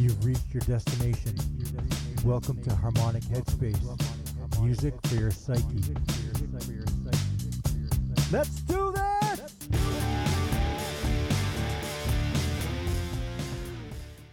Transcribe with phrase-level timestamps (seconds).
[0.00, 1.36] You've reached your destination.
[2.24, 3.78] Welcome to Harmonic Headspace.
[4.62, 5.62] Music for your psyche.
[8.32, 9.68] Let's do this!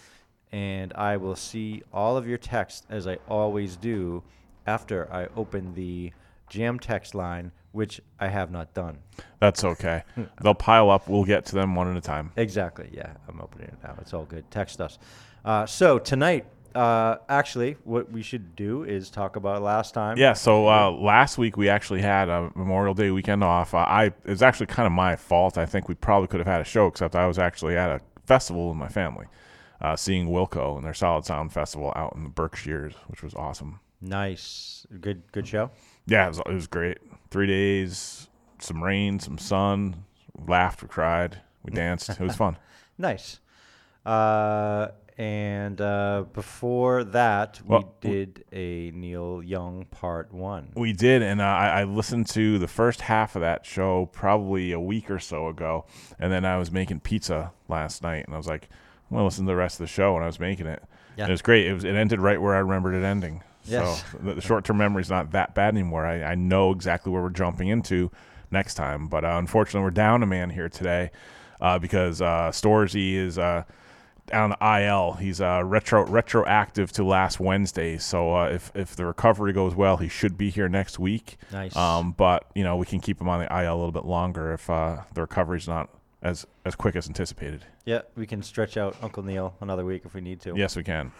[0.52, 4.22] and I will see all of your texts as I always do
[4.66, 6.12] after I open the
[6.50, 8.98] jam text line, which I have not done.
[9.40, 10.02] That's okay.
[10.42, 11.08] They'll pile up.
[11.08, 12.32] We'll get to them one at a time.
[12.36, 12.90] Exactly.
[12.92, 13.94] Yeah, I'm opening it now.
[13.98, 14.44] It's all good.
[14.50, 14.98] Text us.
[15.42, 20.16] Uh, so tonight, uh, actually, what we should do is talk about last time.
[20.18, 20.32] Yeah.
[20.32, 23.74] So uh, last week we actually had a Memorial Day weekend off.
[23.74, 25.58] Uh, I it was actually kind of my fault.
[25.58, 28.00] I think we probably could have had a show, except I was actually at a
[28.26, 29.26] festival with my family,
[29.80, 33.80] uh, seeing Wilco and their Solid Sound Festival out in the Berkshires, which was awesome.
[34.00, 34.86] Nice.
[35.00, 35.22] Good.
[35.32, 35.70] Good show.
[36.06, 36.98] Yeah, it was, it was great.
[37.30, 38.28] Three days,
[38.58, 40.04] some rain, some sun,
[40.46, 42.10] laughed, we cried, we danced.
[42.10, 42.56] it was fun.
[42.98, 43.40] Nice.
[44.04, 50.72] Uh, and uh, before that, we Well, did a Neil Young part one.
[50.74, 54.72] We did, and uh, I, I listened to the first half of that show probably
[54.72, 55.84] a week or so ago,
[56.18, 58.68] and then I was making pizza last night, and I was like,
[59.10, 60.82] I'm gonna listen to the rest of the show, and I was making it.
[61.16, 61.24] Yeah.
[61.24, 61.66] And it was great.
[61.66, 63.42] It was it ended right where I remembered it ending.
[63.64, 64.02] Yes.
[64.10, 66.06] So the, the short term memory is not that bad anymore.
[66.06, 68.10] I, I know exactly where we're jumping into
[68.50, 71.10] next time, but uh, unfortunately, we're down a man here today
[71.60, 73.38] uh, because uh, Storzy is.
[74.32, 75.12] On the IL.
[75.14, 77.98] He's uh, retro retroactive to last Wednesday.
[77.98, 81.36] So uh, if if the recovery goes well, he should be here next week.
[81.52, 81.76] Nice.
[81.76, 84.52] Um, but you know we can keep him on the IL a little bit longer
[84.52, 85.90] if uh, the recovery's not
[86.22, 87.64] as as quick as anticipated.
[87.84, 90.54] Yeah, we can stretch out Uncle Neil another week if we need to.
[90.56, 91.12] Yes, we can.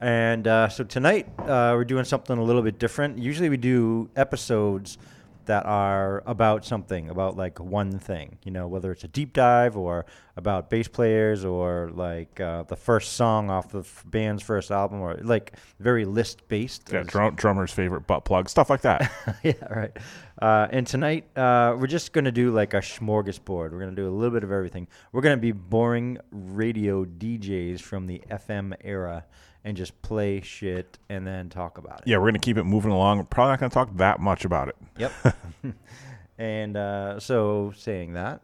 [0.00, 3.18] And uh, so tonight uh, we're doing something a little bit different.
[3.18, 4.98] Usually we do episodes
[5.46, 9.76] that are about something, about like one thing, you know, whether it's a deep dive
[9.76, 14.70] or about bass players or like uh, the first song off the f- band's first
[14.70, 16.90] album or like very list based.
[16.92, 19.10] Yeah, drum, drummer's favorite butt plug, stuff like that.
[19.42, 19.96] yeah, right.
[20.40, 23.70] Uh, and tonight, uh, we're just going to do like a smorgasbord.
[23.70, 24.86] We're going to do a little bit of everything.
[25.12, 29.24] We're going to be boring radio DJs from the FM era
[29.66, 32.06] and just play shit and then talk about it.
[32.06, 33.18] yeah, we're gonna keep it moving along.
[33.18, 34.76] We're probably not gonna talk that much about it.
[34.96, 35.12] Yep.
[36.38, 38.42] and uh, so, saying that,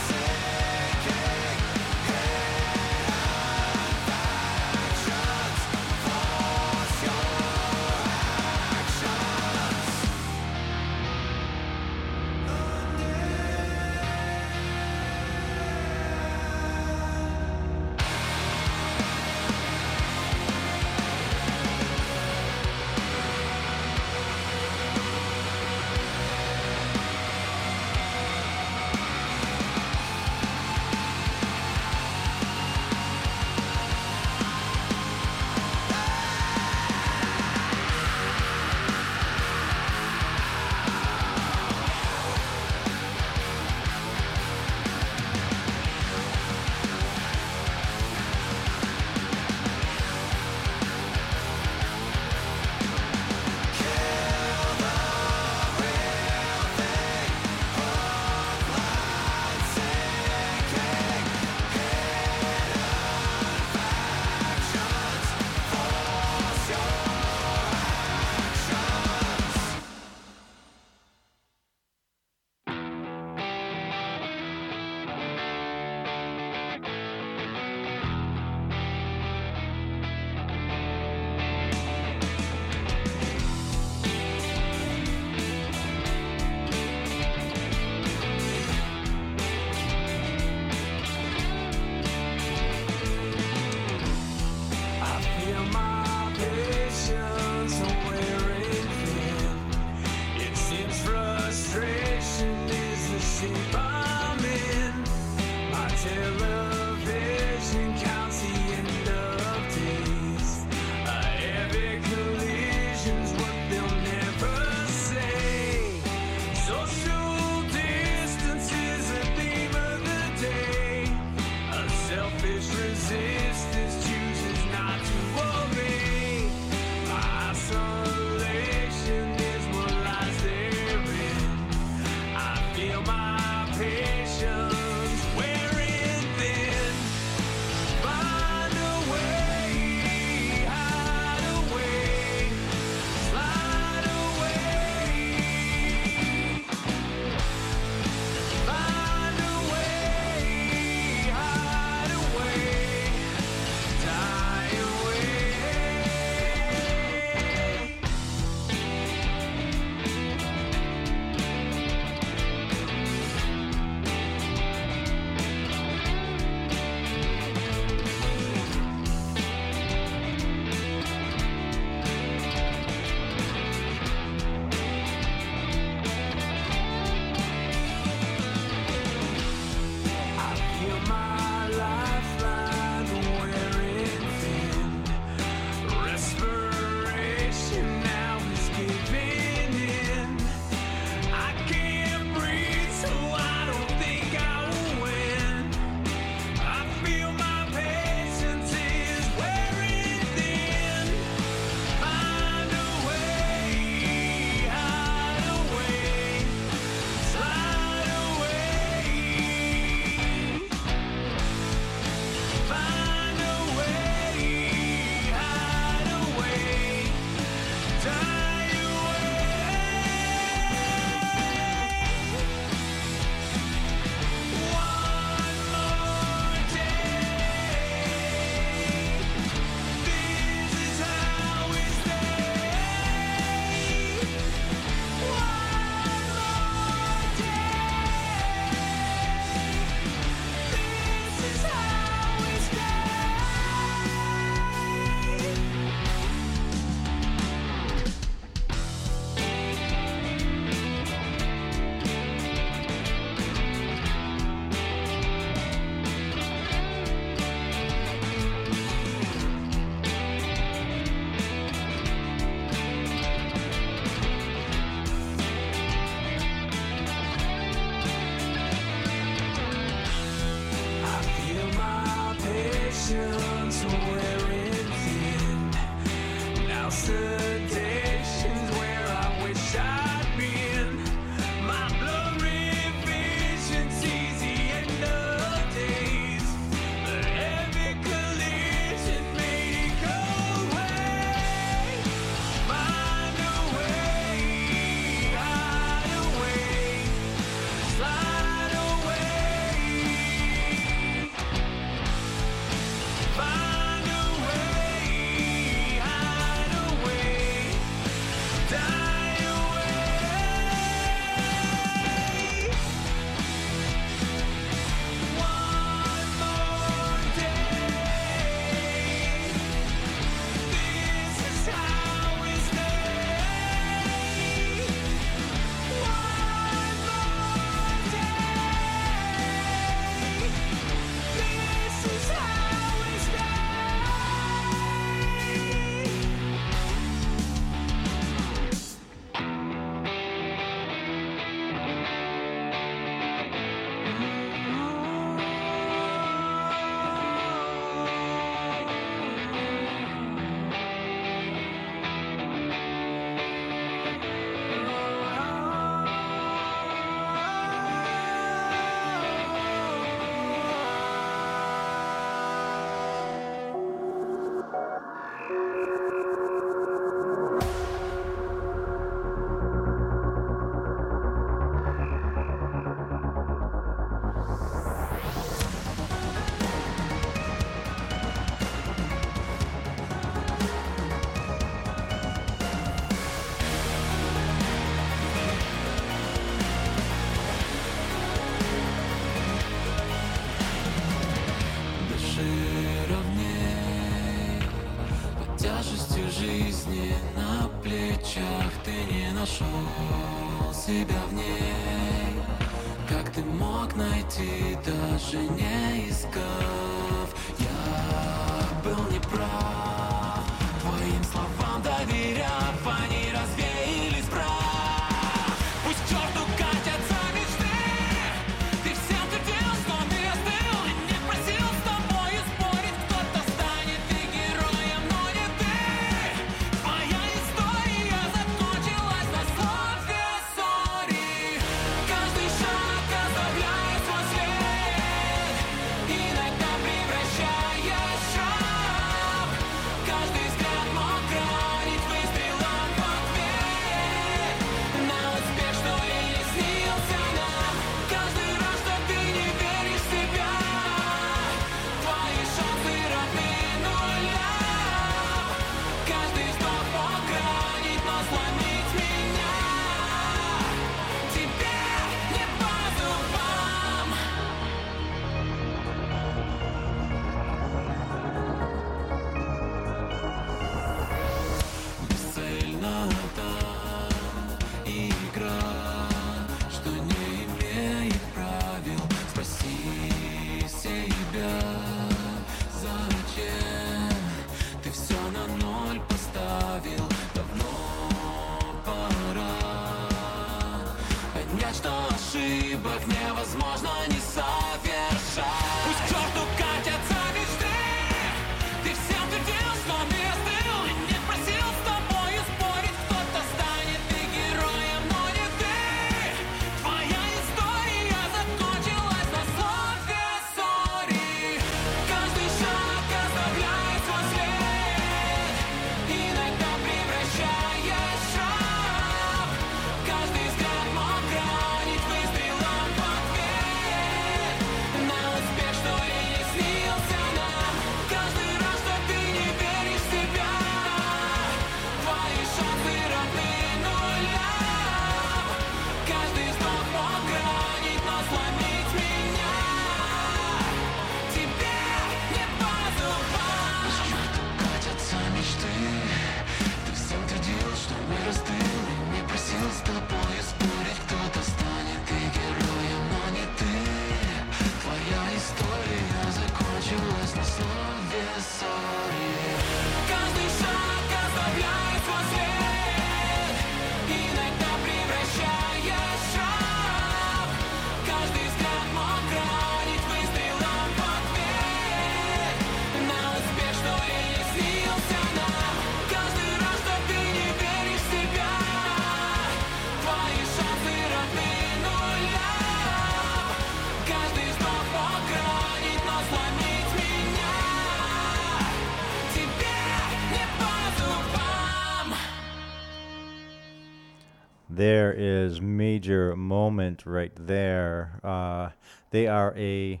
[596.56, 598.20] moment right there.
[598.22, 598.70] Uh,
[599.10, 600.00] they are a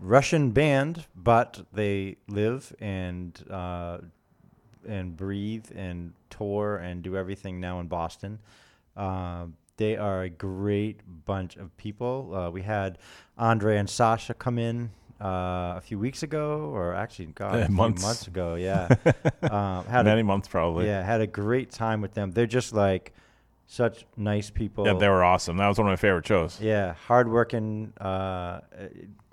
[0.00, 3.98] Russian band, but they live and uh,
[4.88, 8.38] and breathe and tour and do everything now in Boston.
[8.96, 9.46] Uh,
[9.76, 12.34] they are a great bunch of people.
[12.34, 12.98] Uh, we had
[13.38, 17.66] Andre and Sasha come in uh, a few weeks ago, or actually, God, Uh, a
[17.66, 18.02] few months.
[18.02, 18.54] months ago.
[18.56, 18.88] Yeah,
[19.42, 20.86] um, had a Many months probably.
[20.86, 22.30] yeah, had a great time with them.
[22.32, 23.12] They're just like
[23.70, 24.84] such nice people.
[24.84, 25.56] Yeah, they were awesome.
[25.56, 26.60] That was one of my favorite shows.
[26.60, 28.60] Yeah, hardworking, uh, uh,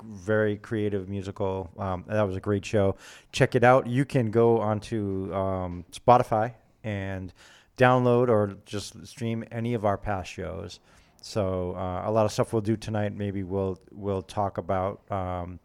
[0.05, 1.71] very creative musical.
[1.75, 2.97] Um, that was a great show.
[3.31, 3.87] Check it out.
[3.87, 7.33] You can go onto um, Spotify and
[7.79, 10.81] download or just stream any of our past shows.
[11.19, 13.15] So uh, a lot of stuff we'll do tonight.
[13.15, 15.59] Maybe we'll we'll talk about um,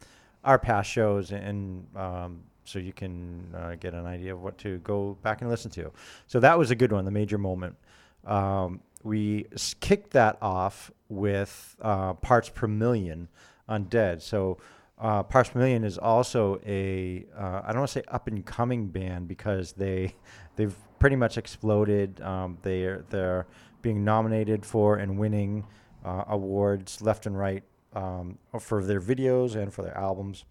[0.44, 4.78] our past shows and um, so you can uh, get an idea of what to
[4.78, 5.92] go back and listen to.
[6.26, 7.76] So that was a good one, the major moment.
[8.24, 9.46] Um, we
[9.80, 13.28] kicked that off with uh, Parts Per Million
[13.68, 14.22] on Dead.
[14.22, 14.58] So
[14.98, 18.44] uh, Parts Per Million is also a uh, I don't want to say up and
[18.44, 20.14] coming band because they
[20.56, 22.20] they've pretty much exploded.
[22.20, 23.46] Um, they're they're
[23.82, 25.66] being nominated for and winning
[26.04, 30.44] uh, awards left and right um, for their videos and for their albums.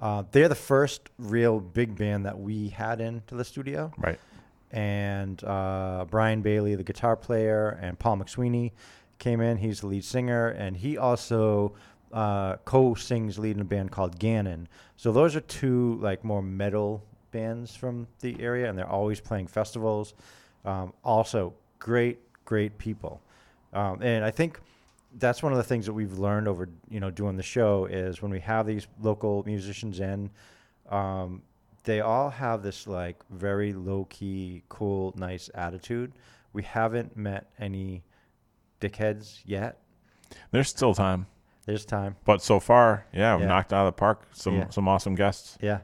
[0.00, 4.18] Uh, they're the first real big band that we had into the studio Right.
[4.72, 8.72] And uh, Brian Bailey, the guitar player, and Paul McSweeney
[9.18, 9.58] came in.
[9.58, 11.74] He's the lead singer, and he also
[12.12, 14.68] uh, co-sings lead in a band called Gannon.
[14.96, 19.46] So those are two like more metal bands from the area, and they're always playing
[19.46, 20.14] festivals.
[20.64, 23.20] Um, also, great, great people.
[23.72, 24.60] Um, and I think
[25.18, 28.22] that's one of the things that we've learned over you know doing the show is
[28.22, 30.30] when we have these local musicians in,
[30.90, 31.42] um,
[31.84, 36.12] they all have this like very low key, cool, nice attitude.
[36.52, 38.02] We haven't met any
[38.80, 39.78] dickheads yet.
[40.50, 41.26] There's still time,
[41.66, 42.16] There's time.
[42.24, 43.48] but so far, yeah, we've Yeah.
[43.48, 44.26] knocked out of the park.
[44.32, 44.68] Some Yeah.
[44.70, 45.58] some awesome guests.
[45.60, 45.80] Yeah.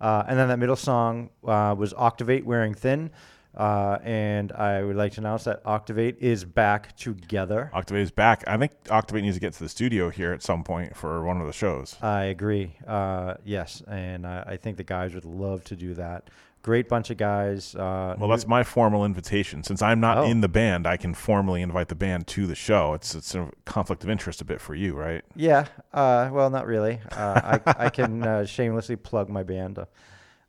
[0.00, 3.10] Uh, and then that middle song uh, was Octavate Wearing Thin.
[3.56, 7.70] Uh, and I would like to announce that Octavate is back together.
[7.74, 8.44] Octavate's back.
[8.46, 11.40] I think Octavate needs to get to the studio here at some point for one
[11.40, 11.96] of the shows.
[12.02, 12.76] I agree.
[12.86, 13.82] Uh, yes.
[13.88, 16.28] And I, I think the guys would love to do that.
[16.62, 17.74] Great bunch of guys.
[17.76, 19.62] Uh, Well, that's my formal invitation.
[19.62, 20.24] Since I'm not Oh.
[20.24, 22.92] in the band, I can formally invite the band to the show.
[22.92, 25.24] It's it's a conflict of interest a bit for you, right?
[25.36, 25.66] Yeah.
[25.94, 26.98] Uh, well, not really.
[27.12, 29.78] Uh, I, I can uh, shamelessly plug my band.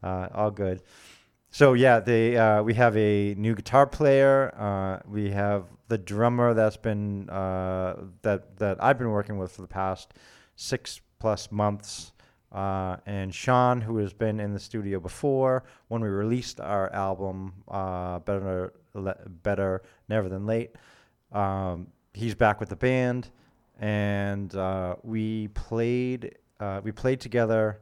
[0.04, 0.82] Uh, all good.
[1.58, 4.54] So yeah, they uh, we have a new guitar player.
[4.56, 9.64] Uh, we have the drummer that's been uh, that that I've been working with for
[9.64, 10.14] the past
[10.56, 12.12] six plus months.
[12.52, 17.54] Uh, and Sean, who has been in the studio before when we released our album,
[17.70, 18.74] uh, better,
[19.42, 20.76] better, never than late.
[21.32, 23.32] Um, he's back with the band,
[23.80, 26.36] and uh, we played.
[26.84, 27.82] We played together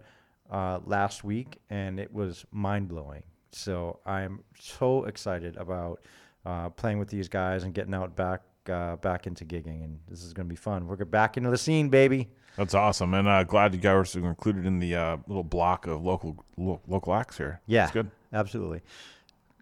[0.49, 3.23] last week, and it was mind blowing.
[3.55, 6.01] So I'm so excited about
[6.45, 10.23] uh, playing with these guys and getting out back uh, back into gigging, and this
[10.23, 10.87] is going to be fun.
[10.87, 12.27] We're going back into the scene, baby.
[12.57, 16.03] That's awesome, and uh, glad you guys were included in the uh, little block of
[16.03, 17.61] local lo- local acts here.
[17.67, 18.11] Yeah, That's good.
[18.33, 18.81] absolutely.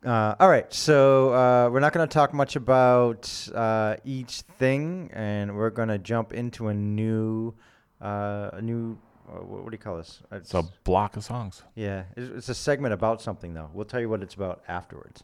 [0.06, 5.10] Uh, all right, so uh, we're not going to talk much about uh, each thing,
[5.14, 7.54] and we're going to jump into a new,
[8.02, 8.98] uh, a new.
[9.28, 10.22] Uh, what, what do you call this?
[10.32, 11.64] It's a block of songs.
[11.76, 13.70] yeah, it's, it's a segment about something though.
[13.74, 15.24] We'll tell you what it's about afterwards.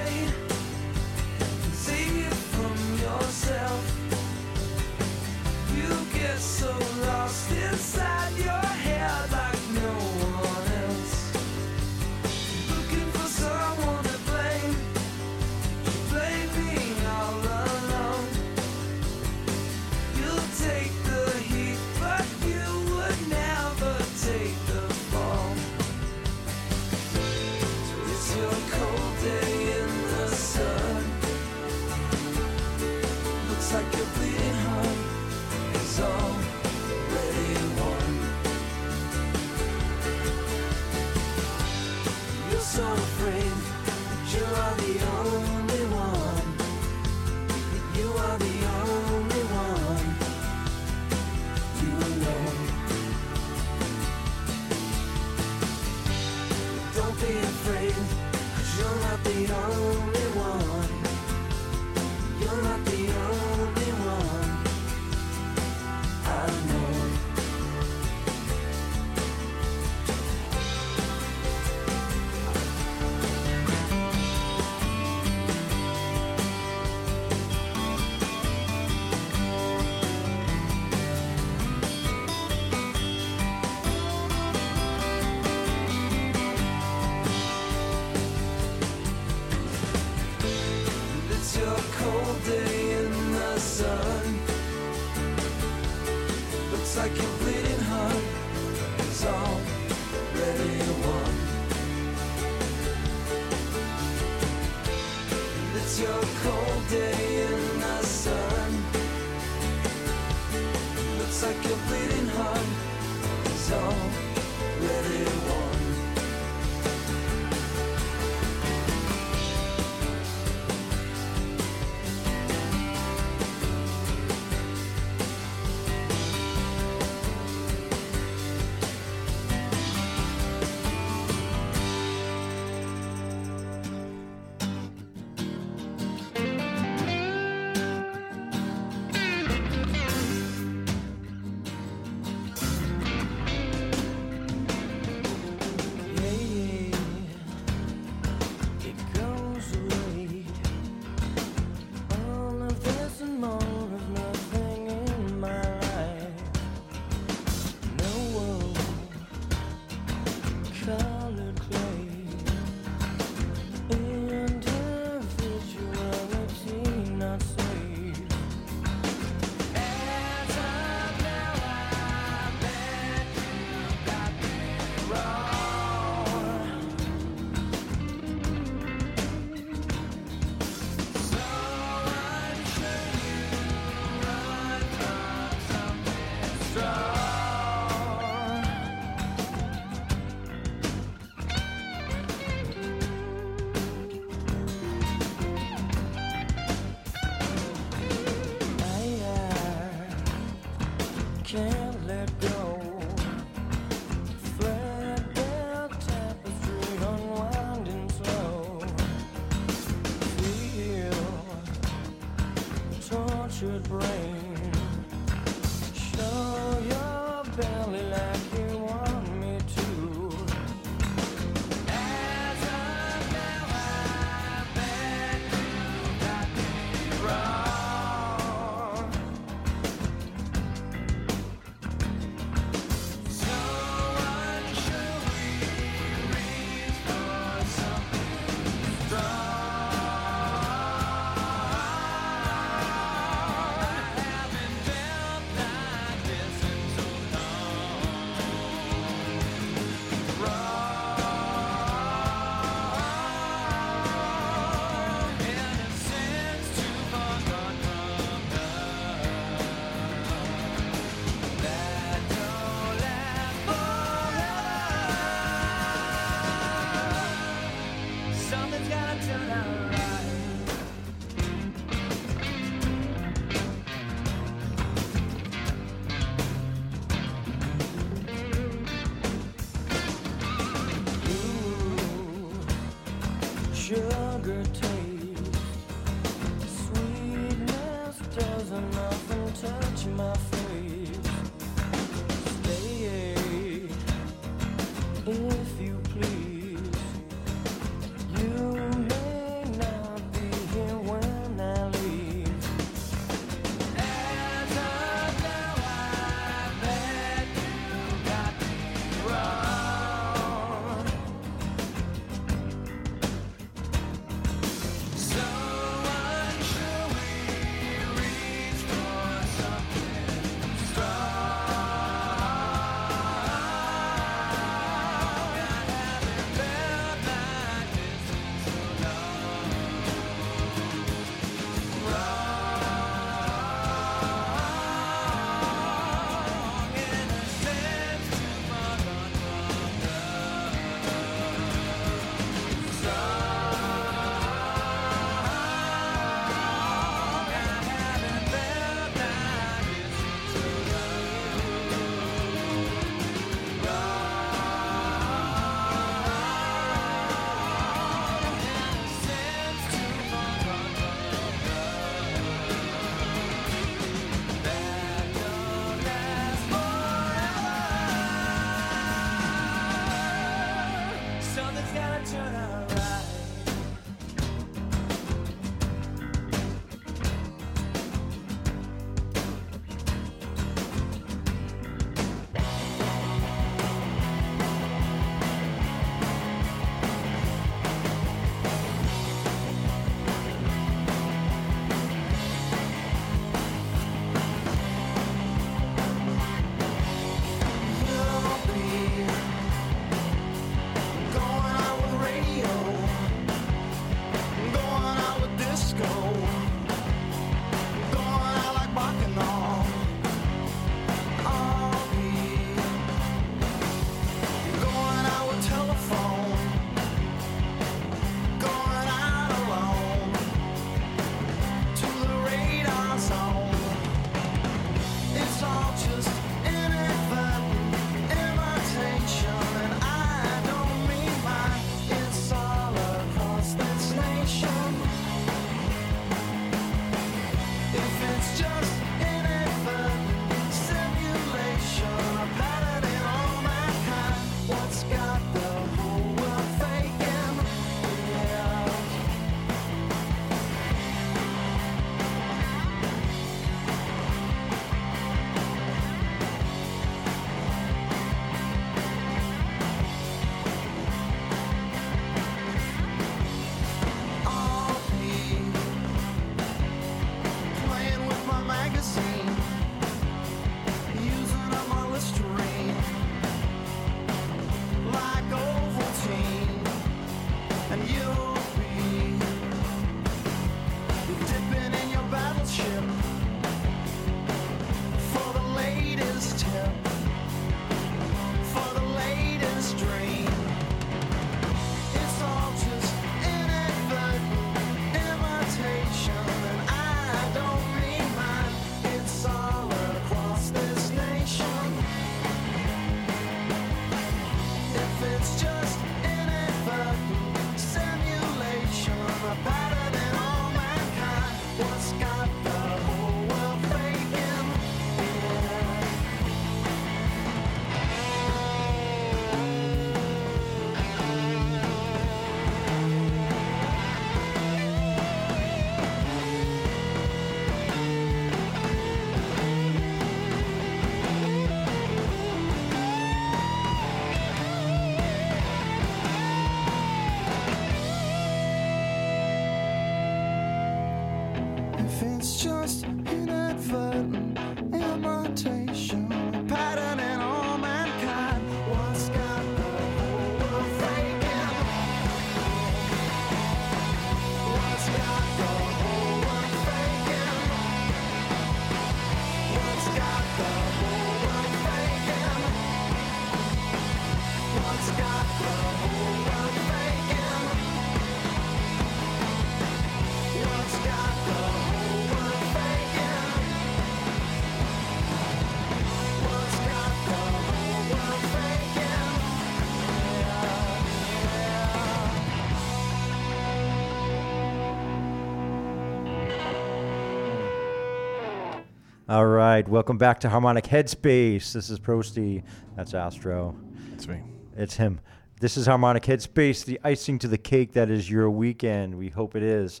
[589.34, 591.72] All right, welcome back to Harmonic Headspace.
[591.72, 592.62] This is Prosty.
[592.94, 593.74] That's Astro.
[594.12, 594.40] It's me.
[594.76, 595.18] It's him.
[595.58, 599.18] This is Harmonic Headspace, the icing to the cake that is your weekend.
[599.18, 600.00] We hope it is.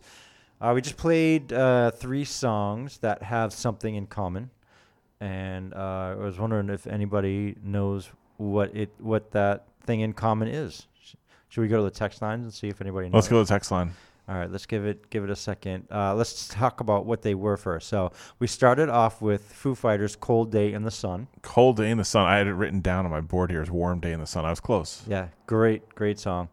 [0.60, 4.50] Uh, we just played uh, three songs that have something in common,
[5.18, 10.46] and uh, I was wondering if anybody knows what it what that thing in common
[10.46, 10.86] is.
[11.48, 13.14] Should we go to the text lines and see if anybody knows?
[13.14, 13.94] Let's go to the text line.
[14.26, 15.86] All right, let's give it give it a second.
[15.90, 17.88] Uh, let's talk about what they were first.
[17.88, 21.98] So we started off with Foo Fighters' "Cold Day in the Sun." Cold day in
[21.98, 22.26] the sun.
[22.26, 24.46] I had it written down on my board here as warm day in the sun.
[24.46, 25.02] I was close.
[25.06, 26.48] Yeah, great, great song.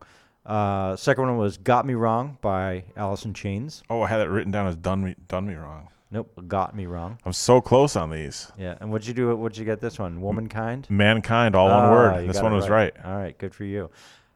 [0.45, 3.83] Uh, second one was "Got Me Wrong" by Alice in Chains.
[3.89, 5.87] Oh, I had it written down as done me done me wrong.
[6.13, 8.51] Nope, "Got Me Wrong." I'm so close on these.
[8.57, 9.33] Yeah, and what'd you do?
[9.33, 10.19] What'd you get this one?
[10.19, 12.27] "Womankind." Mankind, all one Ah, word.
[12.29, 12.93] This one was right.
[13.05, 13.89] All right, good for you.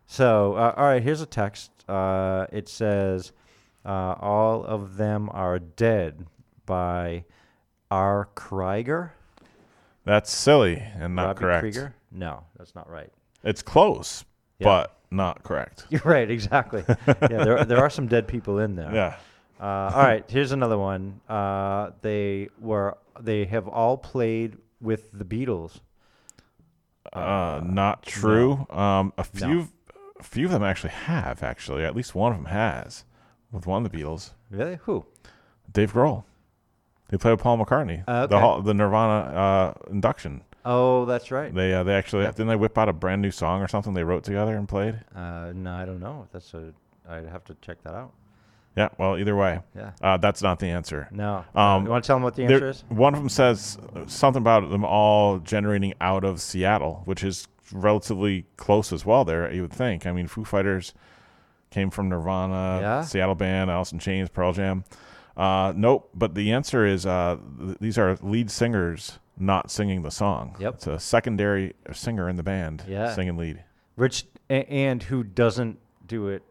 [0.08, 1.71] So, uh, all right, here's a text.
[1.88, 3.32] Uh, it says,
[3.86, 6.26] uh, "All of them are dead"
[6.65, 7.26] by
[7.91, 8.30] R.
[8.36, 9.13] Krieger.
[10.04, 11.62] That's silly and not Robbie correct.
[11.62, 11.95] Krieger?
[12.12, 13.12] No, that's not right.
[13.43, 14.24] It's close,
[14.60, 14.65] Yeah.
[14.65, 15.86] but not correct.
[15.89, 16.84] You're right, exactly.
[17.08, 18.93] yeah, there there are some dead people in there.
[18.93, 19.15] Yeah.
[19.60, 21.21] Uh, all right, here's another one.
[21.30, 25.80] Uh, they were they have all played with the Beatles.
[27.13, 28.65] Uh, not true.
[28.69, 29.69] Um, a few,
[30.19, 31.43] a few of them actually have.
[31.43, 33.06] Actually, at least one of them has,
[33.51, 34.78] with one of the Beatles, Really?
[34.84, 35.06] Who?
[35.71, 36.23] Dave Grohl.
[37.10, 38.04] They play with Paul McCartney.
[38.08, 38.41] Uh, The okay.
[38.41, 40.41] hall, the Nirvana uh, induction.
[40.63, 41.54] Oh, that's right.
[41.54, 44.04] They uh, they actually didn't they whip out a brand new song or something they
[44.04, 44.99] wrote together and played.
[45.15, 46.28] Uh, no, I don't know.
[46.32, 46.73] That's a.
[47.08, 48.13] I'd have to check that out.
[48.75, 48.89] Yeah.
[48.97, 49.91] Well, either way, Yeah.
[50.01, 51.08] uh, that's not the answer.
[51.12, 51.45] No.
[51.54, 52.84] Um, you want to tell them what the answer is?
[52.89, 58.45] One of them says something about them all generating out of Seattle, which is relatively
[58.58, 59.25] close as well.
[59.25, 60.06] There, you would think.
[60.06, 60.93] I mean, Foo Fighters
[61.71, 63.01] came from Nirvana, Yeah.
[63.01, 64.84] Seattle band, Alice in Chains, Pearl Jam.
[65.36, 66.10] Uh, nope.
[66.13, 70.56] But the answer is uh, th- these are lead singers not singing the song.
[70.60, 70.73] Yep.
[70.75, 73.13] It's a secondary singer in the band Yeah.
[73.13, 73.63] singing lead.
[73.97, 76.43] Rich and who doesn't do it?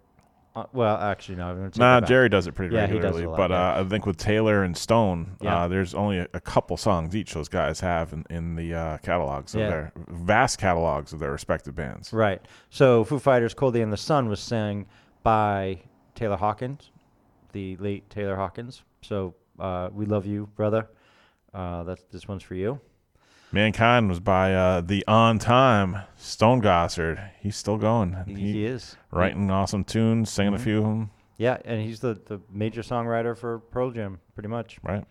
[0.56, 1.68] Uh, well, actually, no.
[1.76, 2.00] Nah.
[2.00, 3.24] Jerry does it pretty Yeah, he does it regularly.
[3.24, 3.76] a lot, but yeah.
[3.76, 5.62] uh, I think with Taylor and Stone, Yeah.
[5.64, 8.98] uh, there's only a, a couple songs each those guys have in, in the uh,
[8.98, 9.68] catalogs of Yeah.
[9.68, 12.12] their vast catalogs of their respective bands.
[12.12, 12.40] Right.
[12.70, 14.86] So Foo Fighters' "Cold Day in the Sun" was sang
[15.24, 15.80] by
[16.14, 16.92] Taylor Hawkins,
[17.52, 18.84] the late Taylor Hawkins.
[19.02, 20.88] So uh, we love you, brother.
[21.52, 22.80] Uh, that's this one's for you.
[23.54, 27.30] Mankind was by uh, the on time Stone Gossard.
[27.40, 28.16] He's still going.
[28.26, 30.56] He, He, is writing awesome tunes, singing Mhm.
[30.56, 31.10] a few of them.
[31.36, 34.78] Yeah, and he's the, the major songwriter for Pearl Jam, pretty much.
[34.82, 35.04] Right.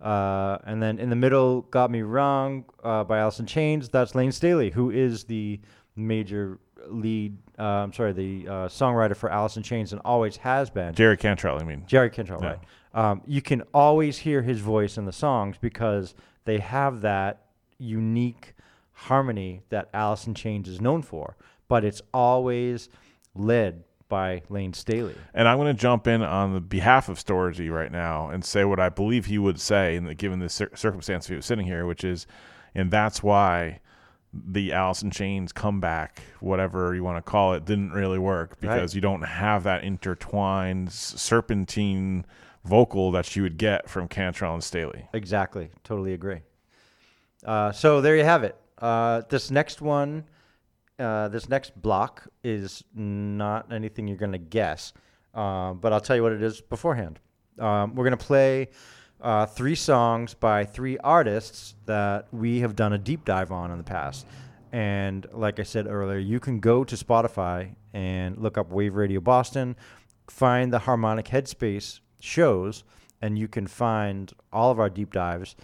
[0.00, 3.88] Uh, and then in the middle, "Got Me Wrong" uh, by Alice in Chains.
[3.88, 5.60] That's Layne Staley, who is the
[5.96, 7.36] major lead.
[7.58, 10.94] Uh, I'm sorry, the uh, songwriter for Alice in Chains, and always has been.
[10.94, 11.82] Jerry Cantrell, I mean.
[11.86, 12.48] Jerry Cantrell, Yeah.
[12.48, 12.58] right?
[12.94, 16.14] Um, you can always hear his voice in the songs because
[16.44, 17.40] they have that
[17.82, 18.54] unique
[18.92, 21.36] harmony that Alice in Chains is known for,
[21.68, 22.88] but it's always
[23.34, 25.14] led by Layne Staley.
[25.32, 28.64] And I'm going to jump in on the behalf of Storzy right now and say
[28.64, 31.64] what I believe he would say, in the, given the cir- circumstance he was sitting
[31.66, 32.26] here, which is,
[32.74, 33.80] and that's why
[34.34, 38.90] the Alice in Chains comeback, whatever you want to call it, didn't really work because
[38.92, 38.94] Right.
[38.94, 42.24] you don't have that intertwined serpentine
[42.64, 45.06] vocal that you would get from Cantrell and Staley.
[45.14, 45.70] Exactly.
[45.84, 46.40] Totally agree.
[47.44, 48.56] Uh, so there you have it.
[48.78, 50.24] Uh, this next one,
[50.98, 54.92] uh, this next block is not anything you're going to guess,
[55.34, 57.20] um, but I'll tell you what it is beforehand.
[57.58, 58.68] Um, we're going to play
[59.20, 63.78] uh, three songs by three artists that we have done a deep dive on in
[63.78, 64.26] the past.
[64.72, 69.20] And like I said earlier, you can go to Spotify and look up Wave Radio
[69.20, 69.76] Boston,
[70.28, 72.84] find the Harmonic Headspace shows,
[73.20, 75.54] and you can find all of our deep dives.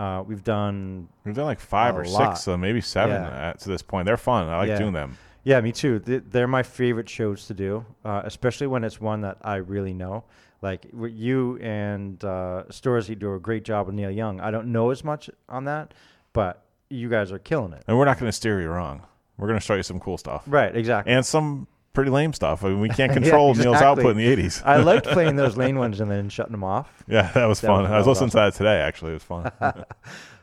[0.00, 2.32] Uh, we've done We've done like five or lot.
[2.36, 3.48] six, so maybe seven Yeah.
[3.50, 4.06] at, to this point.
[4.06, 4.48] They're fun.
[4.48, 4.78] I like Yeah.
[4.78, 5.16] doing them.
[5.44, 5.98] Yeah, me too.
[5.98, 10.24] They're my favorite shows to do, uh, especially when it's one that I really know.
[10.62, 14.40] Like you and uh, Storzy do a great job with Neil Young.
[14.40, 15.92] I don't know as much on that,
[16.32, 17.84] but you guys are killing it.
[17.86, 19.02] And we're not going to steer you wrong.
[19.38, 21.12] We're going to show you some cool stuff Right, exactly.
[21.14, 22.64] and some pretty lame stuff.
[22.64, 24.62] I mean, we can't Yeah, control Neil's output in the 80s.
[24.64, 27.02] I liked playing those lane ones and then shutting them off.
[27.08, 27.82] yeah, that was That fun.
[27.82, 29.10] was- I was listening to that today, actually.
[29.12, 29.52] It was fun.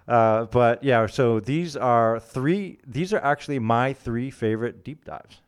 [0.08, 2.80] Uh, but yeah, so these are three.
[2.88, 5.42] These are actually my three favorite deep dives.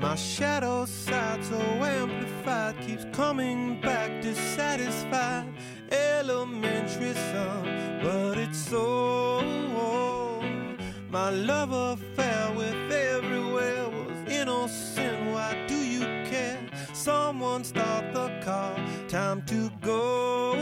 [0.00, 5.52] My shadow side so amplified keeps coming back dissatisfied.
[5.90, 9.42] Elementary son, but it's so.
[11.10, 15.32] My love affair with everywhere was innocent.
[15.32, 16.60] Why do you care?
[16.92, 18.76] Someone start the car.
[19.08, 20.54] Time to go.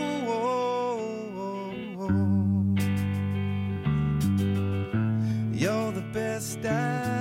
[5.52, 7.15] You're the best I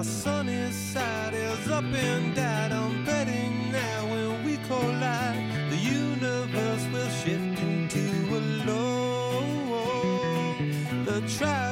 [0.00, 2.72] My sunny side is up and died.
[2.72, 10.54] I'm betting now when we collide, the universe will shift into a low.
[11.04, 11.69] The travesties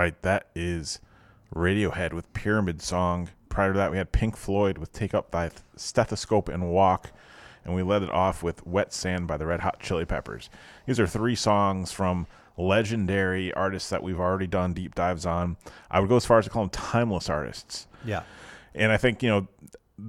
[0.00, 0.98] right, that is
[1.54, 3.28] Radiohead with Pyramid Song.
[3.48, 7.12] Prior to that, we had Pink Floyd with Take Up Thy Stethoscope and Walk.
[7.64, 10.48] And we led it off with Wet Sand by the Red Hot Chili Peppers.
[10.86, 12.26] These are three songs from
[12.56, 15.56] legendary artists that we've already done deep dives on.
[15.90, 17.86] I would go as far as to call them timeless artists.
[18.04, 18.22] Yeah.
[18.74, 19.48] And I think, you know,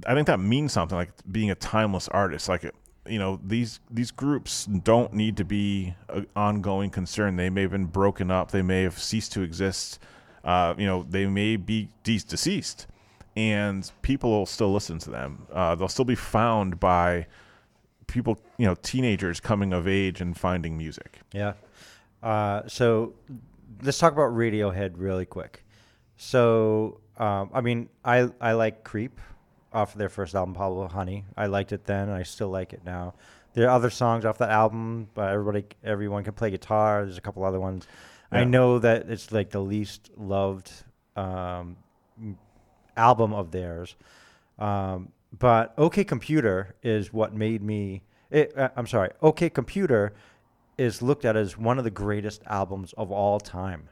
[0.08, 2.48] I think that means something like being a timeless artist.
[2.48, 2.72] Like,
[3.08, 7.36] you know, these these groups don't need to be an ongoing concern.
[7.36, 8.52] They may have been broken up.
[8.52, 10.00] They may have ceased to exist.
[10.44, 12.88] Uh, you know, they may be de- deceased,
[13.36, 15.48] and people will still listen to them.
[15.52, 17.28] Uh, they'll still be found by
[18.08, 21.20] people, you know, teenagers coming of age and finding music.
[21.32, 21.54] Yeah.
[22.22, 23.14] Uh, so
[23.82, 25.64] let's talk about Radiohead really quick.
[26.18, 29.20] So, um, I mean, I I like Creep
[29.74, 31.26] off of their first album, Pablo Honey.
[31.38, 33.14] I liked it then, and I still like it now.
[33.54, 37.04] There are other songs off that album, but everybody, everyone can play guitar.
[37.04, 37.86] There's a couple other ones.
[38.32, 40.72] I know that it's like the least loved
[41.18, 41.76] um,
[42.96, 43.96] album of theirs.
[44.58, 48.04] Um, but OK Computer is what made me.
[48.30, 49.10] It, uh, I'm sorry.
[49.22, 50.14] OK Computer
[50.78, 53.90] is looked at as one of the greatest albums of all time.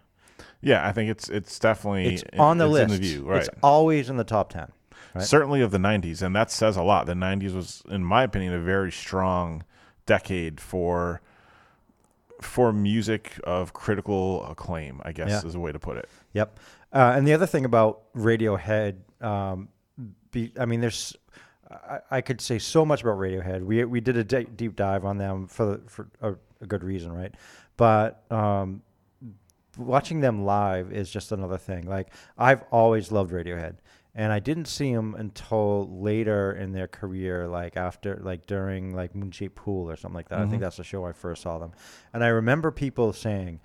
[0.62, 2.90] Yeah, I think it's it's definitely It's in- on the it's list.
[2.92, 3.40] the view, right?
[3.40, 4.72] It's always in the top ten.
[5.16, 5.24] Right?
[5.24, 8.54] certainly of the 90s and that says a lot the 90s was in my opinion
[8.54, 9.64] a very strong
[10.06, 11.22] decade for
[12.42, 15.48] for music of critical acclaim i guess Yeah.
[15.48, 16.60] is a way to put it Yep.
[16.94, 19.68] Uh, and the other thing about Radiohead, um,
[20.32, 21.16] be, I mean, there's,
[21.70, 23.64] I, I could say so much about Radiohead.
[23.64, 27.12] We we did a de- deep dive on them for for a, a good reason,
[27.12, 27.34] right?
[27.78, 28.82] But um,
[29.78, 31.86] watching them live is just another thing.
[31.88, 33.76] Like I've always loved Radiohead,
[34.16, 39.16] and I didn't see them until later in their career, like after, like during like
[39.16, 40.40] Moon Shaped Pool or something like that.
[40.40, 41.72] I think that's the show I first saw them,
[42.14, 43.60] and I remember people saying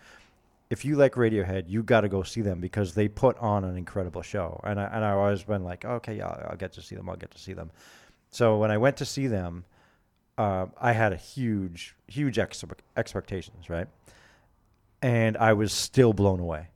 [0.70, 3.76] if you like Radiohead, you got to go see them because they put on an
[3.76, 4.60] incredible show.
[4.64, 7.08] And I and I always been like, okay, yeah, I'll, I'll get to see them.
[7.08, 7.70] I'll get to see them.
[8.30, 9.64] So when I went to see them,
[10.36, 12.64] uh, I had a huge, huge ex-
[12.96, 13.86] expectations, right?
[15.00, 16.68] And I was still blown away.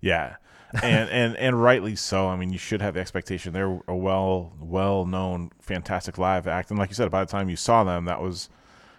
[0.00, 0.36] yeah
[0.82, 2.28] and and and rightly so.
[2.28, 3.52] I mean you should have the expectation.
[3.52, 6.70] They're a well well known fantastic live act.
[6.70, 8.48] And like you said by the time you saw them that was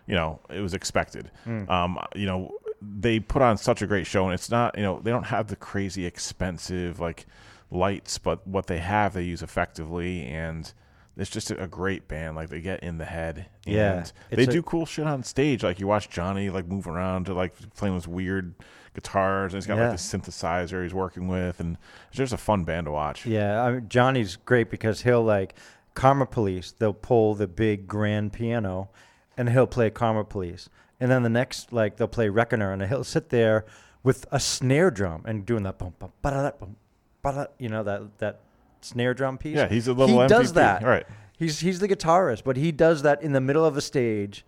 [0.07, 1.32] you know it was expected.
[1.68, 2.51] Um you know
[2.82, 5.47] they put on such a great show and it's not you know they don't have
[5.47, 7.26] the crazy expensive like
[7.72, 10.74] lights but what they have they use effectively and
[11.18, 12.36] it's just a, great band.
[12.36, 15.63] Like they get in the head and Yeah, they a- do cool shit on stage.
[15.63, 18.53] Like you watch Jonny like move around to like playing this weird
[18.97, 19.83] guitars and he's got Yeah.
[19.89, 21.77] like this synthesizer he's working with and
[22.09, 25.53] it's just a fun band to watch Yeah, I mean, Jonny's great because he'll like
[25.93, 26.73] Karma Police.
[26.77, 28.89] They'll pull the big grand piano,
[29.37, 30.69] and he'll play Karma Police.
[30.99, 33.65] And then the next, like they'll play Reckoner, and he'll sit there
[34.03, 36.75] with a snare drum and doing that bum bum ba bum
[37.23, 38.39] ba you know that that
[38.81, 39.55] snare drum piece.
[39.57, 40.83] Yeah, he's a little He does MVP, that.
[40.83, 41.05] right.
[41.37, 44.45] He's he's the guitarist, but he does that in the middle of a stage,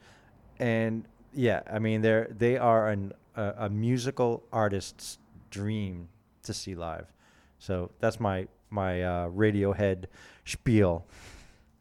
[0.59, 5.17] and yeah, I mean they're they are an a, a musical artist's
[5.49, 6.09] dream
[6.43, 7.11] to see live.
[7.59, 10.05] So that's my my uh, Radiohead
[10.45, 11.05] spiel.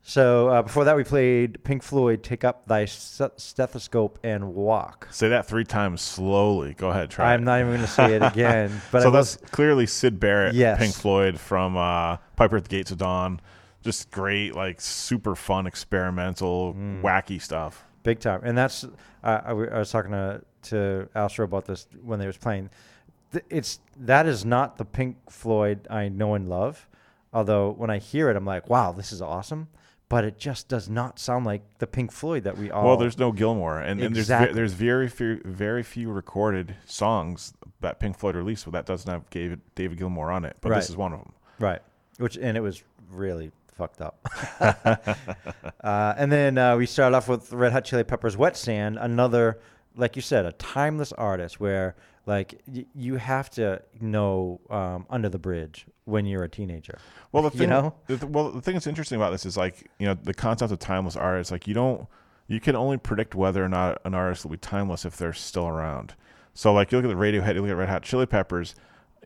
[0.03, 2.23] So uh, before that, we played Pink Floyd.
[2.23, 5.07] Take up thy stethoscope and walk.
[5.11, 7.45] say that three times slowly go ahead try I'm it.
[7.45, 10.55] not even going to say it again, but so I was, that's clearly Syd Barrett
[10.55, 10.79] Yes.
[10.79, 13.41] pink floyd from uh, piper at the gates of dawn
[13.83, 17.03] just great like super fun experimental Mm.
[17.03, 18.41] wacky stuff big time.
[18.45, 22.27] And that's uh, I, w- I was talking to to Astro about this when they
[22.27, 22.71] was playing.
[23.33, 26.89] Th- It's that is not the Pink Floyd I know and love.
[27.33, 29.69] Although when I hear it, I'm like, wow, this is awesome.
[30.09, 32.87] But it just does not sound like the Pink Floyd that we all.
[32.87, 37.53] well there's no Gilmour and, and there's ve- there's very few very few recorded songs
[37.83, 40.79] that pink floyd released but that doesn't have david, david Gilmour on it but Right.
[40.79, 41.81] this is one of them Right.
[42.17, 44.29] Which and it was really fucked up.
[44.61, 49.61] uh, and then uh, we started off with Red Hot Chili Peppers' "Wet Sand," another,
[49.97, 55.29] like you said, a timeless artist where like y- you have to know um, "Under
[55.29, 56.99] the Bridge" when you're a teenager.
[57.33, 57.95] Well, the You thing, know?
[58.07, 60.73] the th- well, the thing that's interesting about this is like you know the concept
[60.73, 62.07] of timeless art is like you don't
[62.49, 65.69] you can only predict whether or not an artist will be timeless if they're still
[65.69, 66.15] around.
[66.55, 68.75] So like you look at the Radiohead, you look at Red Hot Chili Peppers.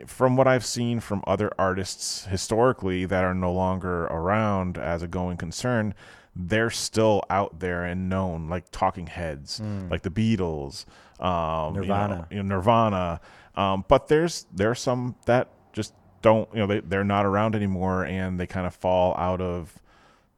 [0.06, 5.06] From what I've seen from other artists historically that are no longer around as a
[5.06, 5.94] going concern,
[6.34, 10.86] they're still out there and known, like Talking Heads, like the Beatles,
[11.20, 11.86] um, you know-.
[11.86, 12.26] Nirvana.
[12.30, 13.20] you know, Nirvana.
[13.54, 18.04] Um, but there's there's some that just don't you know they they're not around anymore
[18.04, 19.78] and they kind of fall out of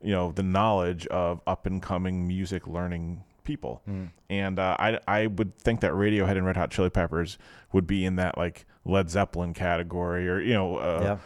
[0.02, 3.82] you know the knowledge of up and coming music learning people.
[3.84, 4.04] Hmm.
[4.30, 7.38] And uh, I I would think that Radiohead and Red Hot Chili Peppers
[7.72, 11.16] would be in that like Led Zeppelin category, or you know, uh, Yeah.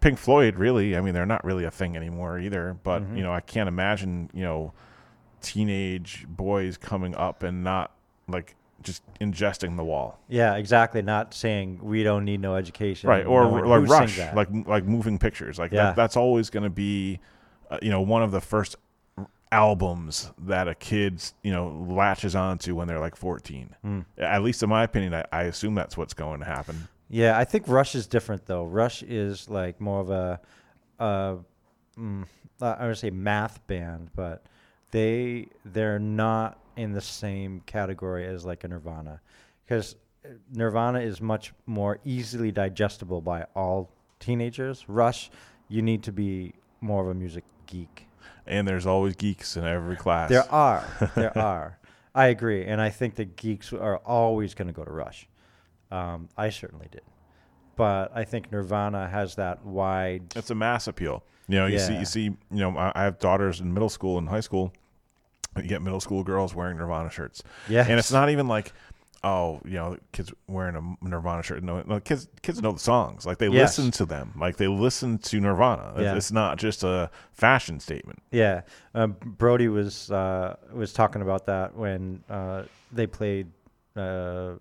[0.00, 0.56] Pink Floyd.
[0.56, 2.76] Really, I mean, they're not really a thing anymore either.
[2.82, 3.16] But Mm-hmm.
[3.16, 4.72] you know, I can't imagine you know
[5.40, 7.92] teenage boys coming up and not
[8.28, 10.18] like just ingesting the wall.
[10.28, 11.02] Yeah, exactly.
[11.02, 13.08] Not saying we don't need no education.
[13.10, 15.84] right or knowing like rush like like moving pictures like Yeah.
[15.86, 17.20] that, that's always going to be
[17.70, 18.76] uh, you know one of the first
[19.52, 24.00] albums that a kid you know latches onto when they're like 14 Hmm.
[24.18, 27.44] at least in my opinion I, I assume that's what's going to happen Yeah, I
[27.44, 28.64] think Rush is different though.
[28.64, 30.40] Rush is like more of a,
[30.98, 31.34] uh,
[31.98, 32.24] mm,
[32.60, 34.42] I would say math band, but
[34.92, 39.20] they they're not in the same category as like a Nirvana,
[39.64, 39.96] because
[40.54, 44.88] Nirvana is much more easily digestible by all teenagers.
[44.88, 45.30] Rush,
[45.68, 48.06] you need to be more of a music geek.
[48.46, 50.84] And there's always geeks in every class There are,
[51.14, 51.78] there are.
[52.14, 55.28] I agree, and I think that geeks are always going to go to Rush.
[55.90, 57.02] Um, I certainly did,
[57.76, 60.32] but I think Nirvana has that wide.
[60.36, 63.18] it's a mass appeal you know you see you see you know I, I have
[63.18, 64.72] daughters in middle school and high school
[65.56, 67.88] you get middle school girls wearing nirvana shirts Yes.
[67.88, 68.72] and it's not even like
[69.24, 73.24] oh you know kids wearing a nirvana shirt no, no kids kids know the songs.
[73.24, 73.78] Like they Yes.
[73.78, 74.32] listen to them.
[74.36, 75.90] Like they listen to nirvana.
[75.90, 76.16] It's- Yeah.
[76.16, 78.20] it's not just a fashion statement.
[78.32, 78.62] Yeah,
[78.94, 83.52] um, Brody was uh, was talking about that when uh, they played
[83.96, 84.54] uh,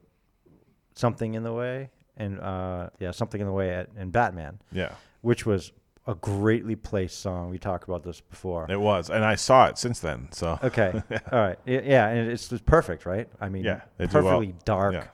[0.96, 4.94] something in the way, and uh, yeah, something in the way at, in Batman, yeah.
[5.22, 5.72] which was
[6.12, 7.50] a greatly placed song.
[7.50, 8.66] We talked about this before.
[8.70, 10.92] it was and i saw it since then so Okay.
[11.32, 11.58] All right.
[11.66, 13.28] Yeah, and it's, it's perfect, right?
[13.40, 14.24] I mean, Yeah, do well.
[14.24, 14.94] perfectly dark.
[14.94, 15.06] Yeah.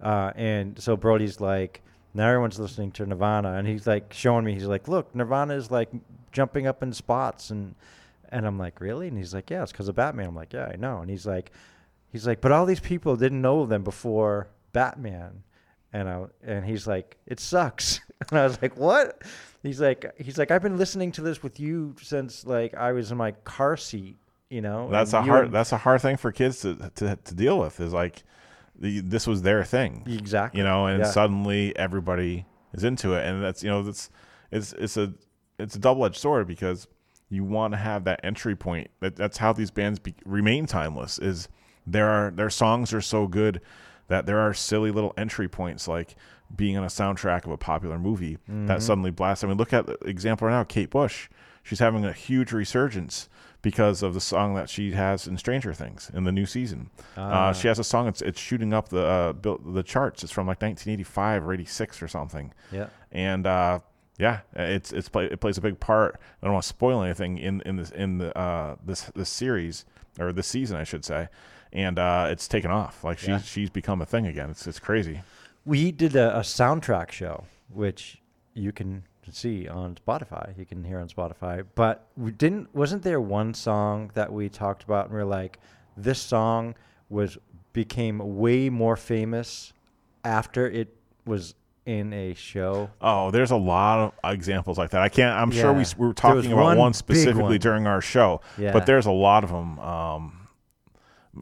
[0.00, 1.80] Uh, and so Brody's like,
[2.12, 4.52] now everyone's listening to Nirvana, and he's like showing me.
[4.52, 5.90] He's like, look, Nirvana is like
[6.32, 7.74] jumping up in spots, and
[8.30, 9.08] and I'm like, really?
[9.08, 10.26] And he's like, yeah, it's because of Batman.
[10.28, 10.98] I'm like, yeah, I know.
[11.00, 11.52] And he's like,
[12.10, 15.44] he's like, but all these people didn't know them before Batman.
[15.92, 18.00] And I and he's like, it sucks.
[18.30, 19.22] And I was like, what?
[19.62, 23.10] He's like, he's like, I've been listening to this with you since like I was
[23.10, 24.16] in my car seat.
[24.50, 27.16] You know, that's and a hard and- that's a hard thing for kids to to,
[27.16, 28.22] to deal with is like
[28.78, 30.58] the, this was their thing exactly.
[30.58, 31.10] you know and Yeah.
[31.10, 34.10] suddenly everybody is into it and that's you know that's
[34.50, 35.12] it's it's a
[35.58, 36.88] it's a double-edged sword because
[37.28, 41.18] you want to have that entry point that, that's how these bands be, remain timeless
[41.18, 41.48] is
[41.86, 43.60] there are their songs are so good
[44.08, 46.14] that there are silly little entry points like
[46.56, 48.66] being on a soundtrack of a popular movie Mm-hmm.
[48.66, 51.28] that suddenly blasts i mean look at the example right now kate bush
[51.62, 53.28] she's having a huge resurgence
[53.62, 56.90] because of the song that she has in Stranger Things in the new season.
[57.16, 57.50] Ah.
[57.50, 60.24] Uh, she has a song; it's it's shooting up the uh, built, the charts.
[60.24, 62.52] It's from like 1985 or 86 or something.
[62.72, 62.88] Yeah.
[63.12, 63.78] And uh,
[64.18, 66.18] yeah, it's it's play, it plays a big part.
[66.42, 69.84] I don't want to spoil anything in in this in the uh, this this series
[70.18, 71.28] or this season, I should say.
[71.72, 73.04] And uh, it's taken off.
[73.04, 73.38] Like she's Yeah.
[73.42, 74.50] she's become a thing again.
[74.50, 75.20] It's it's crazy.
[75.64, 78.20] We did a, a soundtrack show, which
[78.54, 80.56] you can see on Spotify.
[80.58, 81.64] You can hear on Spotify.
[81.74, 82.74] But we didn't.
[82.74, 85.58] Wasn't there one song that we talked about, and we are like,
[85.96, 86.74] this song
[87.08, 87.38] was
[87.72, 89.72] became way more famous
[90.24, 90.94] after it
[91.24, 91.54] was
[91.86, 92.90] in a show.
[93.00, 95.00] Oh, there's a lot of examples like that.
[95.02, 95.38] I can't.
[95.38, 95.92] I'm sure we, Yeah.
[95.98, 97.58] we were talking about one one specifically one.
[97.58, 98.72] during our show, Yeah.
[98.72, 99.78] but there's a lot of them.
[99.78, 100.41] Um,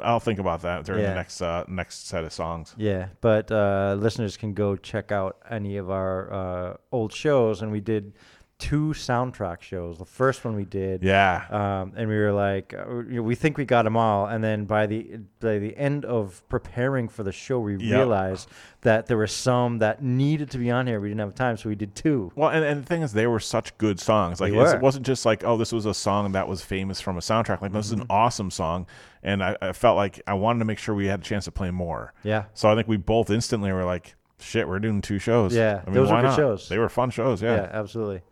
[0.02, 1.10] I'll think about that during Yeah.
[1.10, 2.74] the next uh, next set of songs.
[2.76, 7.72] Yeah, but uh, listeners can go check out any of our uh, old shows, and
[7.72, 8.12] we did
[8.60, 9.98] two soundtrack shows.
[9.98, 12.84] The first one we did, Yeah, um, and we were like, uh,
[13.22, 17.08] we think we got them all, and then by the by the end of preparing
[17.08, 17.96] for the show, we Yep.
[17.96, 18.48] realized
[18.82, 21.00] that there were some that needed to be on here.
[21.00, 22.30] We didn't have time, so we did two.
[22.36, 24.40] Well, and, and the thing is, they were such good songs.
[24.40, 24.78] Like They it's- were.
[24.78, 27.60] it wasn't just like, oh, this was a song that was famous from a soundtrack.
[27.62, 28.12] Like this is an Mm-hmm.
[28.12, 28.86] awesome song,
[29.22, 31.50] and I, I felt like I wanted to make sure we had a chance to
[31.52, 32.12] play more.
[32.22, 35.54] Yeah, So I think we both instantly were like, shit, we're doing two shows.
[35.54, 36.36] Yeah, I mean, those were good not?
[36.36, 36.68] shows.
[36.68, 37.42] They were fun shows.
[37.42, 37.70] yeah, Yeah.
[37.72, 38.22] absolutely.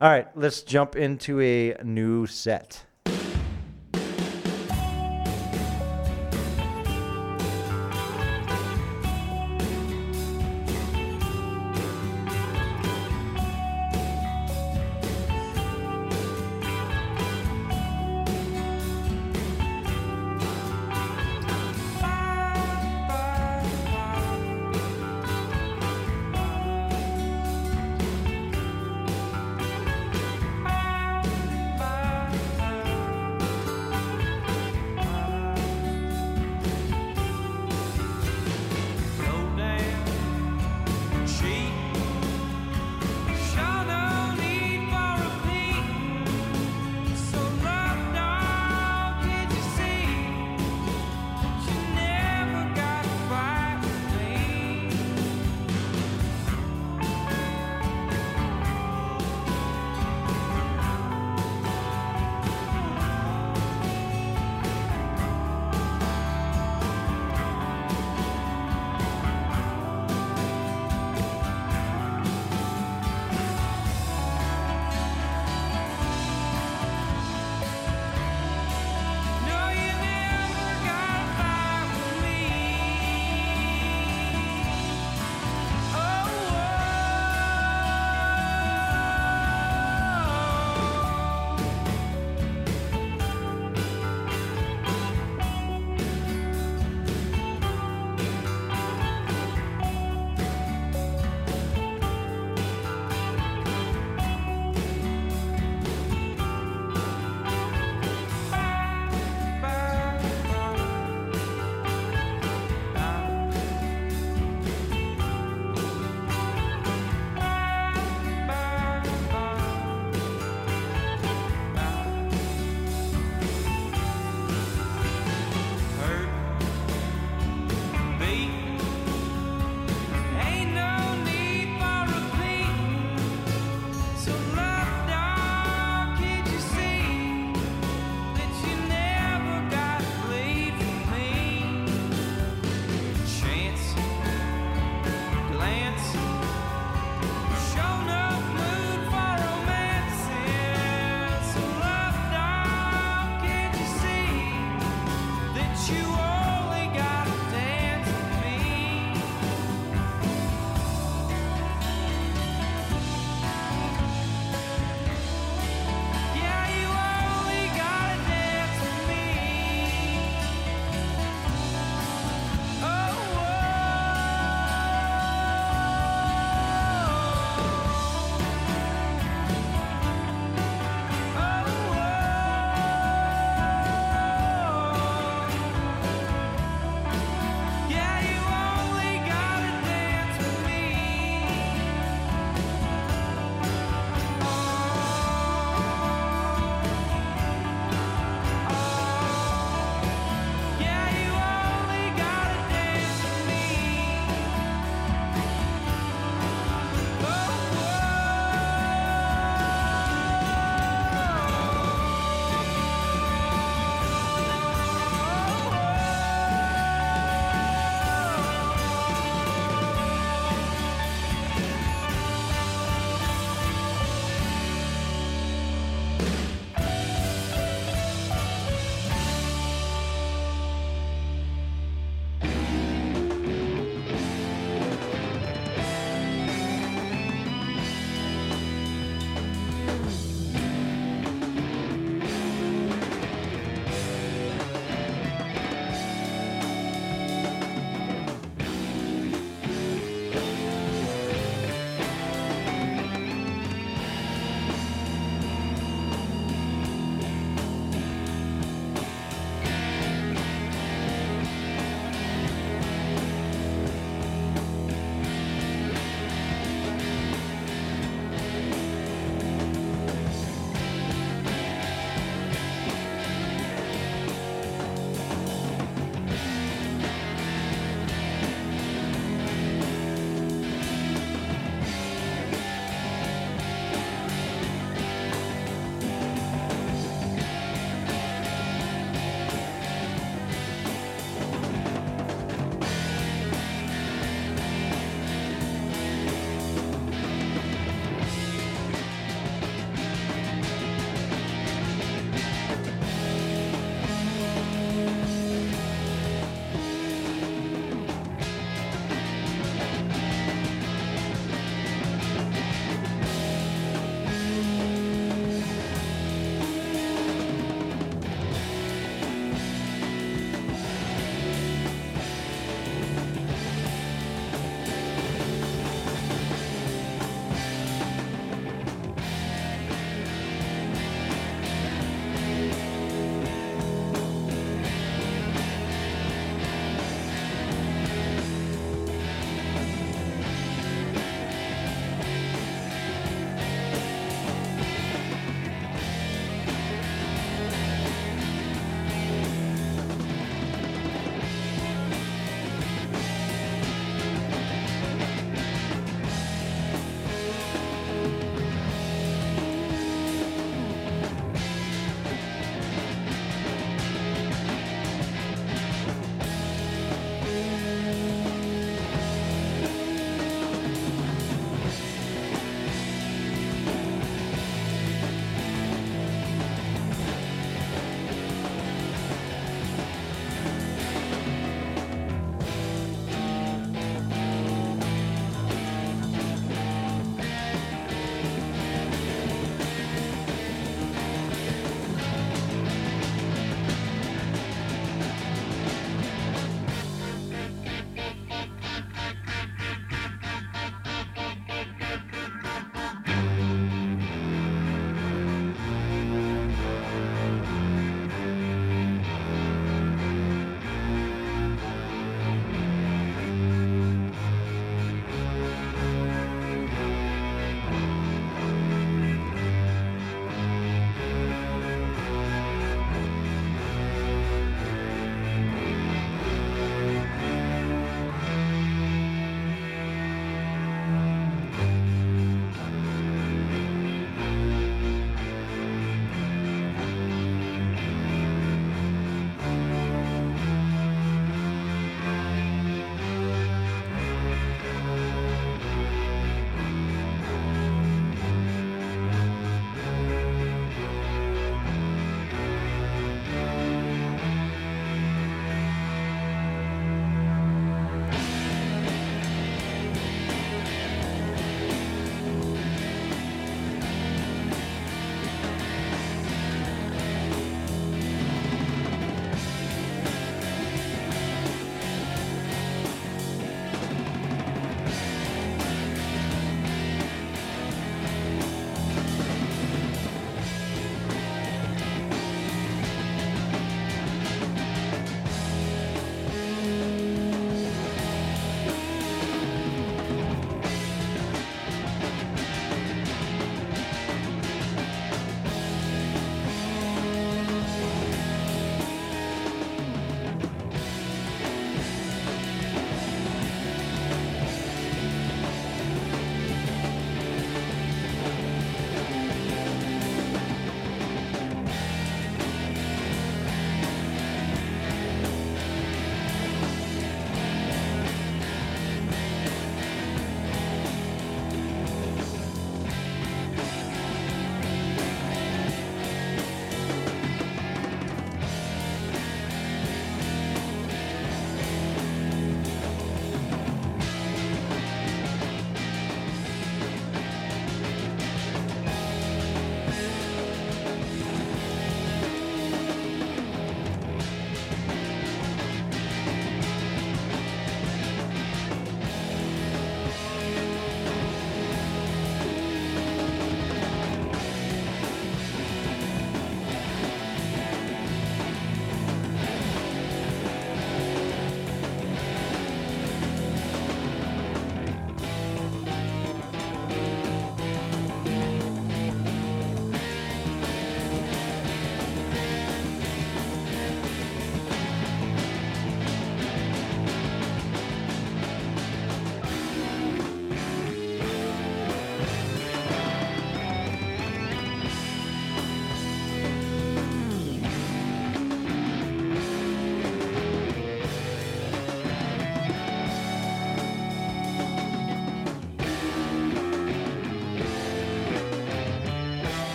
[0.00, 2.84] All right, let's jump into a new set.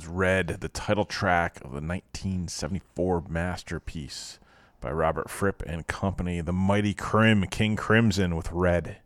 [0.00, 4.38] Was Red, the title track of the 1974 masterpiece
[4.80, 8.96] by Robert Fripp and Company, the Mighty Crim, King Crimson with Red.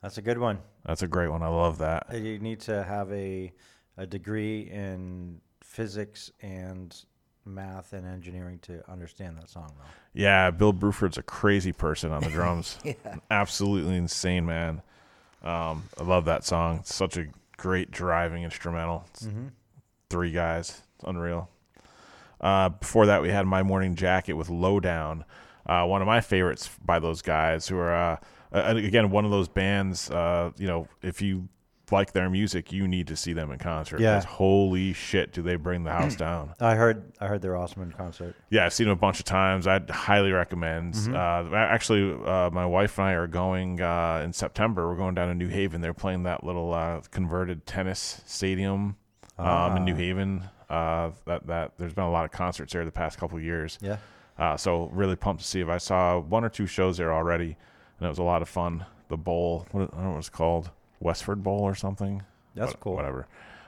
[0.00, 0.60] That's a good one.
[0.86, 1.42] That's a great one.
[1.42, 2.06] I love that.
[2.10, 3.52] Uh, You need to have a
[3.98, 6.96] a degree in physics and
[7.44, 9.84] math and engineering to understand that song, though.
[10.14, 12.78] Yeah, Bill Bruford's a crazy person on the drums.
[12.82, 12.94] Yeah.
[13.30, 14.80] Absolutely insane, man.
[15.42, 16.78] Um, I love that song.
[16.78, 17.26] It's such a
[17.58, 19.04] great driving instrumental.
[19.22, 19.48] Mm-hmm.
[20.10, 20.82] Three guys.
[20.96, 21.48] It's unreal.
[22.40, 25.24] Uh, before that, we had My Morning Jacket with Lowdown,
[25.66, 28.16] uh, one of my favorites by those guys who are, uh,
[28.52, 30.10] again, one of those bands.
[30.10, 31.48] Uh, you know, if you
[31.92, 34.00] like their music, you need to see them in concert.
[34.00, 34.22] Yeah.
[34.22, 36.54] holy shit, do they bring the house down?
[36.60, 38.34] I heard I heard they're awesome in concert.
[38.48, 39.66] Yeah, I've seen them a bunch of times.
[39.66, 40.94] I'd highly recommend.
[40.94, 41.14] Mm-hmm.
[41.14, 44.88] Uh, actually, uh, my wife and I are going uh, in September.
[44.88, 45.80] We're going down to New Haven.
[45.80, 48.96] They're playing that little uh, converted tennis stadium
[49.46, 49.96] um, in New Ah.
[49.96, 50.44] Haven.
[50.68, 53.78] Uh, that that there's been a lot of concerts there the past couple of years.
[53.80, 53.96] Yeah.
[54.38, 57.56] Uh, so really pumped to see if I saw one or two shows there already,
[57.98, 58.86] and it was a lot of fun.
[59.08, 62.22] The bowl, what, I don't know what it's called, Westford Bowl or something.
[62.54, 62.94] That's What- cool.
[62.94, 63.26] Whatever.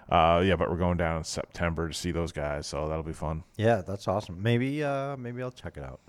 [0.08, 3.12] Uh, yeah, but we're going down in September to see those guys, so that'll be
[3.12, 3.42] fun.
[3.56, 4.42] Yeah, that's awesome.
[4.42, 6.00] Maybe uh maybe I'll check it out.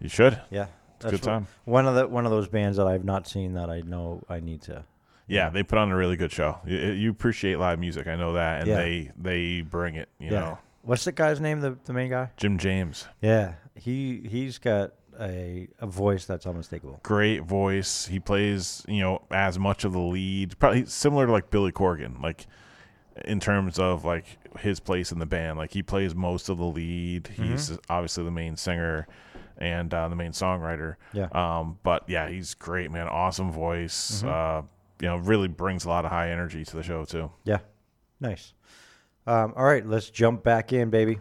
[0.00, 0.40] You should.
[0.50, 0.66] Yeah.
[0.96, 1.46] It's a good time.
[1.64, 4.40] One of the one of those bands that I've not seen that I know I
[4.40, 4.84] need to.
[5.30, 6.58] Yeah, they put on a really good show.
[6.66, 8.76] You, you appreciate live music, I know that, and Yeah.
[8.76, 10.08] they they bring it.
[10.18, 10.40] You yeah.
[10.40, 11.60] know, What's the guy's name?
[11.60, 12.30] The the main guy?
[12.36, 13.54] Jim James, Yeah.
[13.74, 17.00] He he's got a a voice that's unmistakable.
[17.02, 18.06] great voice.
[18.06, 22.20] He plays you know as much of the lead, probably similar to like Billy Corgan,
[22.22, 22.46] like
[23.24, 25.58] in terms of like his place in the band.
[25.58, 27.28] Like he plays most of the lead.
[27.28, 29.06] He's obviously the main singer
[29.58, 30.96] and uh, the main songwriter.
[31.12, 31.28] Yeah.
[31.32, 33.06] Um, but yeah, he's great, man.
[33.08, 34.24] Awesome voice.
[34.24, 34.62] Uh,
[35.00, 37.30] you know, really brings a lot of high energy to the show too.
[37.44, 37.58] Yeah.
[38.20, 38.52] Nice.
[39.26, 41.18] Um, all right, let's jump back in, baby.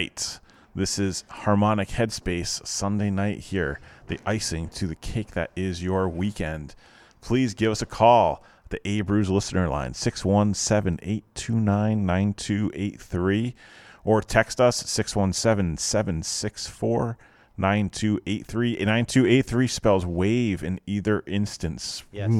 [0.00, 0.40] Right.
[0.74, 6.08] This is Harmonic Headspace Sunday night here, the icing to the cake that is your
[6.08, 6.74] weekend.
[7.20, 8.42] Please give us a call.
[8.70, 13.54] The A Brews listener line, 617 829 9283,
[14.02, 17.18] or text us 617 764
[17.58, 18.70] 9283.
[18.76, 22.04] 9283 spells wave in either instance.
[22.10, 22.30] Yes.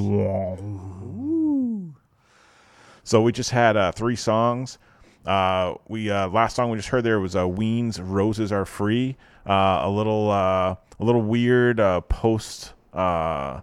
[3.05, 4.79] So we just had uh, three songs.
[5.27, 9.17] Uh, we uh, last song we just heard there was uh, Ween's "Roses Are Free,"
[9.47, 13.61] uh, a little uh, a little weird uh, post uh,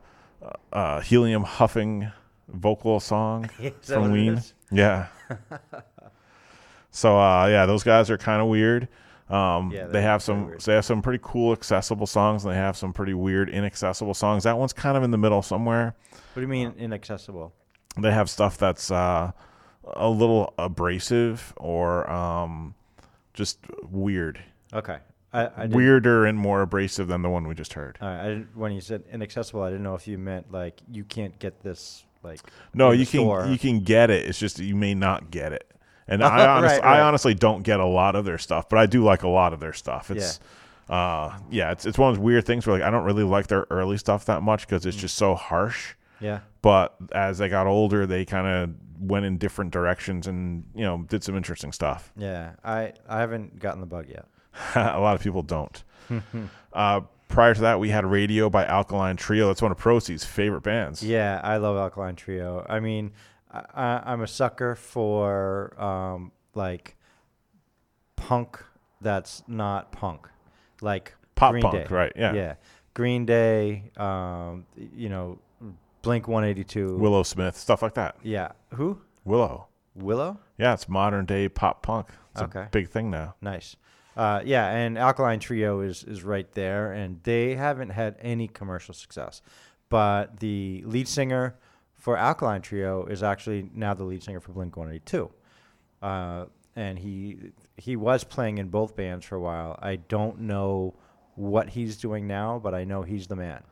[0.71, 2.11] uh, helium huffing
[2.47, 3.49] vocal song
[3.81, 4.41] from Ween.
[4.71, 5.07] Yeah.
[6.91, 8.87] so uh, yeah, those guys are kind of weird.
[9.29, 10.45] Um, Yeah, they have some.
[10.47, 10.61] weird.
[10.61, 14.43] They have some pretty cool accessible songs, and they have some pretty weird inaccessible songs.
[14.43, 15.95] That one's kind of in the middle somewhere.
[16.11, 17.51] What do you mean inaccessible?
[17.99, 19.31] They have stuff that's uh,
[19.95, 22.75] a little abrasive or um,
[23.33, 23.59] just
[23.89, 24.39] weird,
[24.73, 24.97] Okay.
[25.33, 27.97] I, I weirder and more abrasive than the one we just heard.
[28.01, 30.81] All right, I didn't, when you said inaccessible, I didn't know if you meant like
[30.91, 32.39] you can't get this like.
[32.73, 33.45] No, you can store.
[33.47, 34.25] you can get it.
[34.25, 35.69] It's just you may not get it.
[36.07, 38.85] And I, honest, Right, I honestly don't get a lot of their stuff, but I
[38.85, 40.09] do like a lot of their stuff.
[40.09, 40.39] It's
[40.89, 43.47] uh yeah, it's it's one of those weird things where like I don't really like
[43.47, 44.87] their early stuff that much because Mm.
[44.87, 45.93] it's just so harsh.
[46.21, 46.39] Yeah.
[46.61, 51.05] But as they got older, they kind of went in different directions and you know
[51.07, 52.11] did some interesting stuff.
[52.17, 52.53] Yeah.
[52.63, 54.25] I I haven't gotten the bug yet.
[54.75, 55.83] a lot of people don't.
[56.73, 59.47] uh, prior to that, we had Radio by Alkaline Trio.
[59.47, 61.03] That's one of Prosty's favorite bands.
[61.03, 62.65] Yeah, I love Alkaline Trio.
[62.67, 63.11] I mean,
[63.51, 66.95] I, I'm a sucker for um, like
[68.15, 68.63] punk
[69.01, 70.27] that's not punk,
[70.81, 71.87] like Pop Green punk, Day.
[71.89, 72.33] right, yeah.
[72.33, 72.55] yeah,
[72.93, 73.91] Green Day.
[73.97, 75.39] Um, you know,
[76.01, 76.97] Blink 182.
[76.97, 78.15] Willow Smith, stuff like that.
[78.23, 79.01] Yeah, who?
[79.25, 79.67] Willow.
[79.95, 80.39] Willow.
[80.57, 82.07] Yeah, it's modern day pop punk.
[82.33, 82.61] It's Okay.
[82.61, 83.35] a big thing now.
[83.41, 83.75] Nice.
[84.15, 88.93] Uh, yeah, and Alkaline Trio is is right there, and they haven't had any commercial
[88.93, 89.41] success.
[89.89, 91.55] But the lead singer
[91.95, 95.31] for Alkaline Trio is actually now the lead singer for Blink One Eighty Two,
[96.01, 96.45] uh,
[96.75, 99.77] and he he was playing in both bands for a while.
[99.81, 100.95] I don't know
[101.35, 103.63] what he's doing now, but I know he's the man.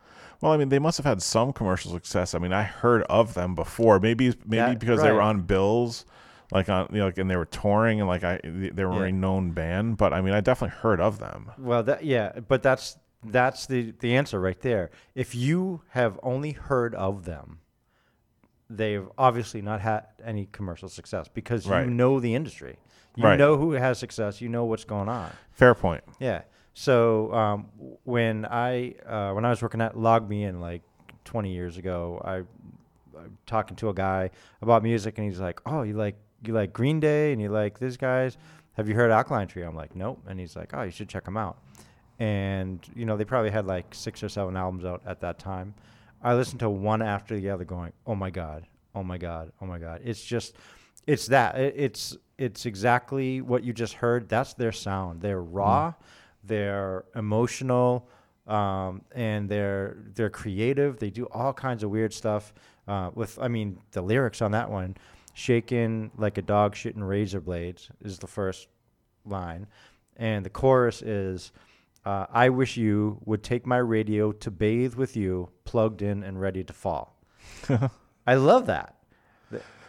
[0.42, 2.36] Well, I mean, they must have had some commercial success.
[2.36, 4.00] I mean, I heard of them before.
[4.00, 6.06] Maybe maybe because they were on bills,
[6.52, 9.10] like on you know, like and they were touring and like I they were Yeah.
[9.10, 9.98] a known band.
[9.98, 11.52] But I mean, I definitely heard of them.
[11.58, 14.92] Well, that yeah, but that's that's the the answer right there.
[15.16, 17.60] If you have only heard of them,
[18.70, 21.86] they've obviously not had any commercial success because Right.
[21.86, 22.78] you know the industry.
[23.16, 23.40] You Right.
[23.40, 24.42] know who has success.
[24.42, 25.32] You know what's going on.
[25.52, 26.04] Fair point.
[26.20, 26.42] Yeah.
[26.78, 27.68] So um,
[28.04, 30.82] when I uh, when I was working at LogMeIn like
[31.24, 32.36] 20 years ago, I
[33.18, 34.30] I'm talking to a guy
[34.62, 37.80] about music, and he's like, "Oh, you like you like Green Day, and you like
[37.80, 38.38] these guys?
[38.74, 41.24] Have you heard Alkaline Trio?" I'm like, "Nope," and he's like, "Oh, you should check
[41.24, 41.58] them out."
[42.20, 45.74] And you know, they probably had like six or seven albums out at that time.
[46.22, 49.66] I listened to one after the other, going, "Oh my god, oh my god, oh
[49.66, 50.56] my god!" It's just,
[51.08, 51.58] it's that.
[51.58, 54.28] It, it's it's exactly what you just heard.
[54.28, 55.22] That's their sound.
[55.22, 55.94] They're raw,
[56.46, 58.08] they're emotional,
[58.48, 61.00] um, and they're they're creative.
[61.00, 62.54] They do all kinds of weird stuff.
[62.88, 64.96] Uh, with I mean, the lyrics on that one,
[65.34, 68.68] "Shaken like a dog shitting razor blades" is the first
[69.26, 69.68] line,
[70.18, 71.52] and the chorus is.
[72.06, 76.40] Uh, I wish you would take my radio to bathe with you, plugged in and
[76.40, 77.20] ready to fall.
[78.28, 78.94] I love that.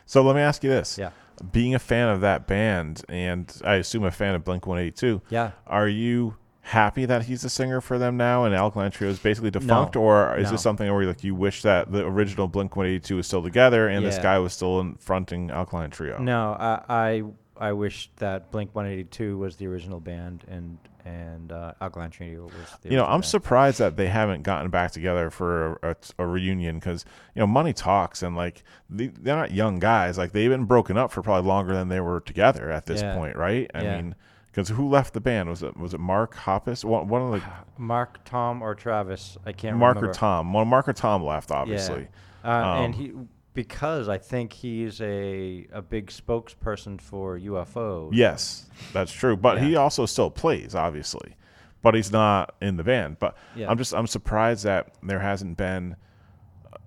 [0.07, 1.11] So let me ask you this: Yeah.
[1.53, 4.93] being a fan of that band, and I assume a fan of Blink One Eighty
[4.93, 5.51] Two, Yeah.
[5.67, 6.37] are you
[6.71, 10.37] happy that he's a singer for them now, and Alkaline Trio is basically defunct, or
[10.37, 10.51] is No.
[10.53, 13.43] this something where like you wish that the original Blink One Eighty Two was still
[13.43, 16.19] together and this guy was still in fronting Alkaline Trio?
[16.19, 21.73] No, I I, I wish that Blink 182 was the original band and and uh,
[21.81, 22.53] Alkaline Trio was
[22.83, 23.27] the you know, I'm band.
[23.27, 27.05] surprised that they haven't gotten back together for a, a, a reunion because
[27.37, 30.19] you know money talks and like they, they're not young guys.
[30.19, 33.15] Like they've been broken up for probably longer than they were together at this Yeah.
[33.15, 33.71] point, right?
[33.73, 33.97] I Yeah.
[34.03, 34.15] mean,
[34.57, 35.51] because who left the band?
[35.51, 36.83] Was it was it Mark Hoppus?
[36.83, 37.43] One, one of the
[37.83, 39.37] Mark, Tom, or Travis.
[39.45, 39.79] I can't remember.
[39.79, 40.11] Mark remember.
[40.11, 40.53] or Tom.
[40.55, 41.57] Well, Mark or Tom left, Yeah.
[41.57, 42.09] obviously.
[42.43, 43.13] Uh, and Um, he
[43.53, 48.11] because I think he's a a big spokesperson for UFOs.
[48.15, 49.37] Yes, that's true.
[49.37, 51.37] But he also still plays, obviously,
[51.83, 53.19] but he's not in the band.
[53.19, 53.71] But Yeah.
[53.71, 55.97] I'm just I'm surprised that there hasn't been.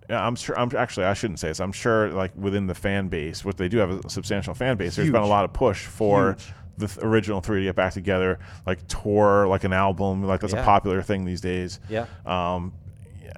[0.10, 0.58] I'm sure.
[0.60, 1.06] I'm actually.
[1.06, 1.60] I shouldn't say this.
[1.60, 4.96] I'm sure, like within the fan base, what they do have a substantial fan base.
[4.96, 6.54] There's been a lot of push for Huge.
[6.80, 10.54] The th- original three to get back together, like tour, like an album, like that's
[10.54, 11.80] a popular thing these days.
[11.90, 12.06] Yeah.
[12.26, 12.74] Um,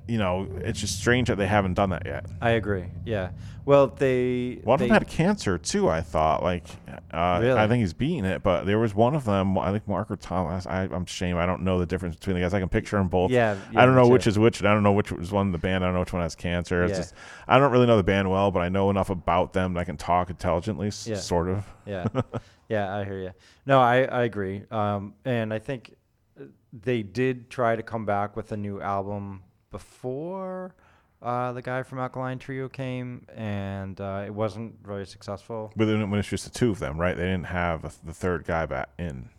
[0.08, 2.26] you know, it's just strange that they haven't done that yet.
[2.42, 2.86] I agree.
[3.06, 3.32] Yeah.
[3.64, 4.60] Well, they.
[4.64, 5.88] One they, of them had cancer too.
[5.88, 6.66] I thought, like,
[7.14, 7.60] uh, Really?
[7.60, 9.58] I think he's beating it, but there was one of them.
[9.58, 10.66] I think Mark or Thomas.
[10.66, 11.38] I, I'm ashamed.
[11.38, 12.54] I don't know the difference between the guys.
[12.54, 13.30] I can picture them both.
[13.32, 15.58] Yeah, I don't know which is which, and I don't know which was one the
[15.60, 15.84] band.
[15.84, 16.84] I don't know which one has cancer.
[16.84, 16.98] It's Yeah.
[16.98, 17.14] just
[17.48, 19.84] I don't really know the band well, but I know enough about them that I
[19.84, 21.16] can talk intelligently, Yeah.
[21.18, 21.66] sort of.
[21.86, 22.08] Yeah.
[22.72, 23.32] yeah, I hear you.
[23.66, 24.64] No, I, I agree.
[24.72, 25.96] Um, and I think
[26.40, 30.74] uh, they did try to come back with a new album before
[31.22, 35.72] uh, the guy from Alkaline Trio came, and uh, it wasn't very successful.
[35.76, 37.16] But then when it's just the two of them, right?
[37.16, 39.30] They didn't have a, the third guy back in.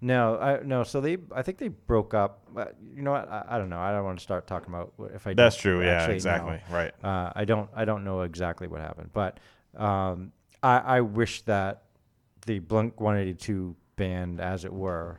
[0.00, 0.82] No, I, no.
[0.82, 2.48] So they, I think they broke up.
[2.56, 2.64] Uh,
[2.96, 3.28] you know what?
[3.28, 3.78] I, I don't know.
[3.78, 5.34] I don't want to start talking about if I.
[5.34, 5.84] That's true.
[5.84, 6.14] Yeah, actually know.
[6.14, 6.60] exactly.
[6.70, 6.92] Right.
[7.04, 9.38] Uh, I don't I don't know exactly what happened, but
[9.76, 10.32] um,
[10.62, 11.82] I, I wish that
[12.46, 15.18] the Blink 182 band, as it were,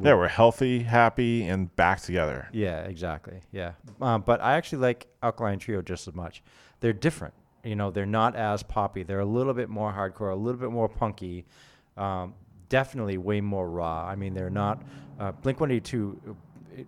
[0.00, 2.48] Yeah, we're healthy, happy, and back together.
[2.52, 3.72] yeah, exactly, yeah.
[4.00, 6.42] Um, but I actually like Alkaline Trio just as much.
[6.80, 7.90] They're different, you know.
[7.90, 9.02] They're not as poppy.
[9.04, 11.44] They're a little bit more hardcore, a little bit more punky.
[11.96, 12.34] Um,
[12.68, 14.04] definitely way more raw.
[14.06, 14.82] I mean, they're not
[15.20, 16.36] uh, Blink 182.
[16.76, 16.86] It,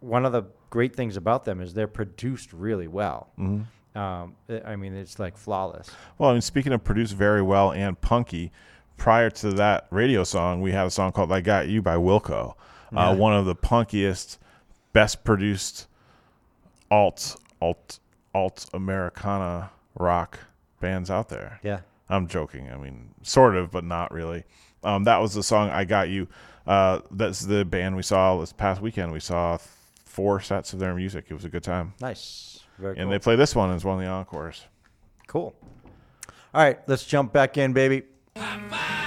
[0.00, 3.28] one of the great things about them is they're produced really well.
[3.38, 3.98] Mm-hmm.
[3.98, 5.90] Um, I- I mean, it's like flawless.
[6.16, 8.52] Well, I mean, speaking of produced very well and punky,
[9.00, 12.54] prior to that radio song, we had a song called "I Got You" by Wilco,
[12.94, 14.36] uh, one of the punkiest,
[14.92, 15.88] best produced
[16.90, 17.98] alt alt
[18.34, 20.38] alt Americana rock
[20.80, 21.58] bands out there.
[21.64, 21.80] Yeah.
[22.08, 22.70] I'm joking.
[22.70, 24.44] I mean, sort of, but not really.
[24.84, 26.28] Um, that was the song "I Got You."
[26.66, 29.12] Uh, that's the band we saw this past weekend.
[29.12, 29.58] We saw
[30.04, 31.26] four sets of their music.
[31.30, 32.60] It was a good time, Nice.
[32.78, 33.10] Very and cool.
[33.10, 34.66] they play this one as one of the encores.
[35.26, 35.54] cool.
[36.52, 38.02] All right, let's jump back in, baby.
[38.40, 38.99] Come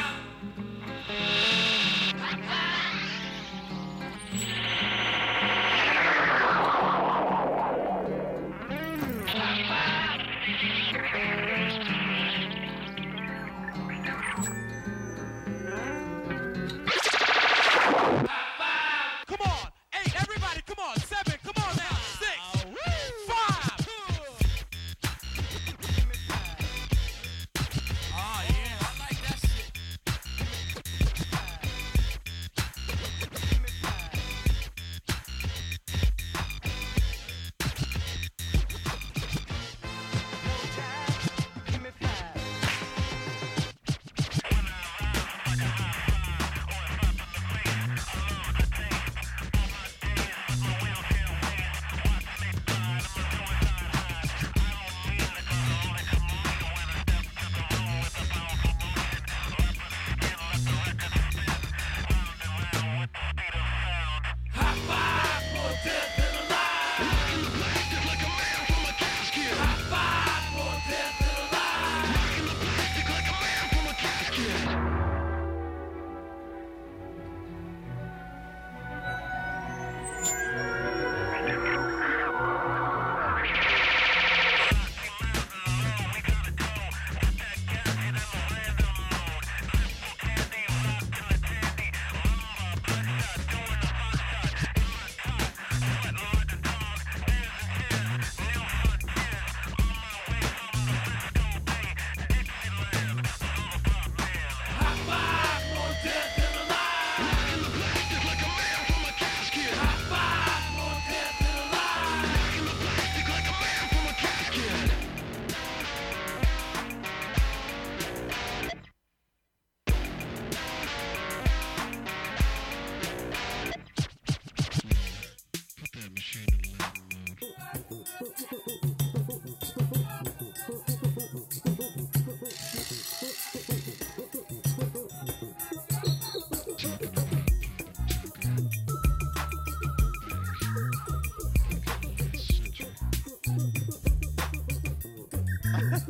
[145.94, 146.02] Turn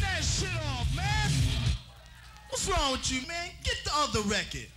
[0.00, 1.30] that shit off, man.
[2.48, 3.50] What's wrong with you, man?
[3.62, 4.71] Get the other record.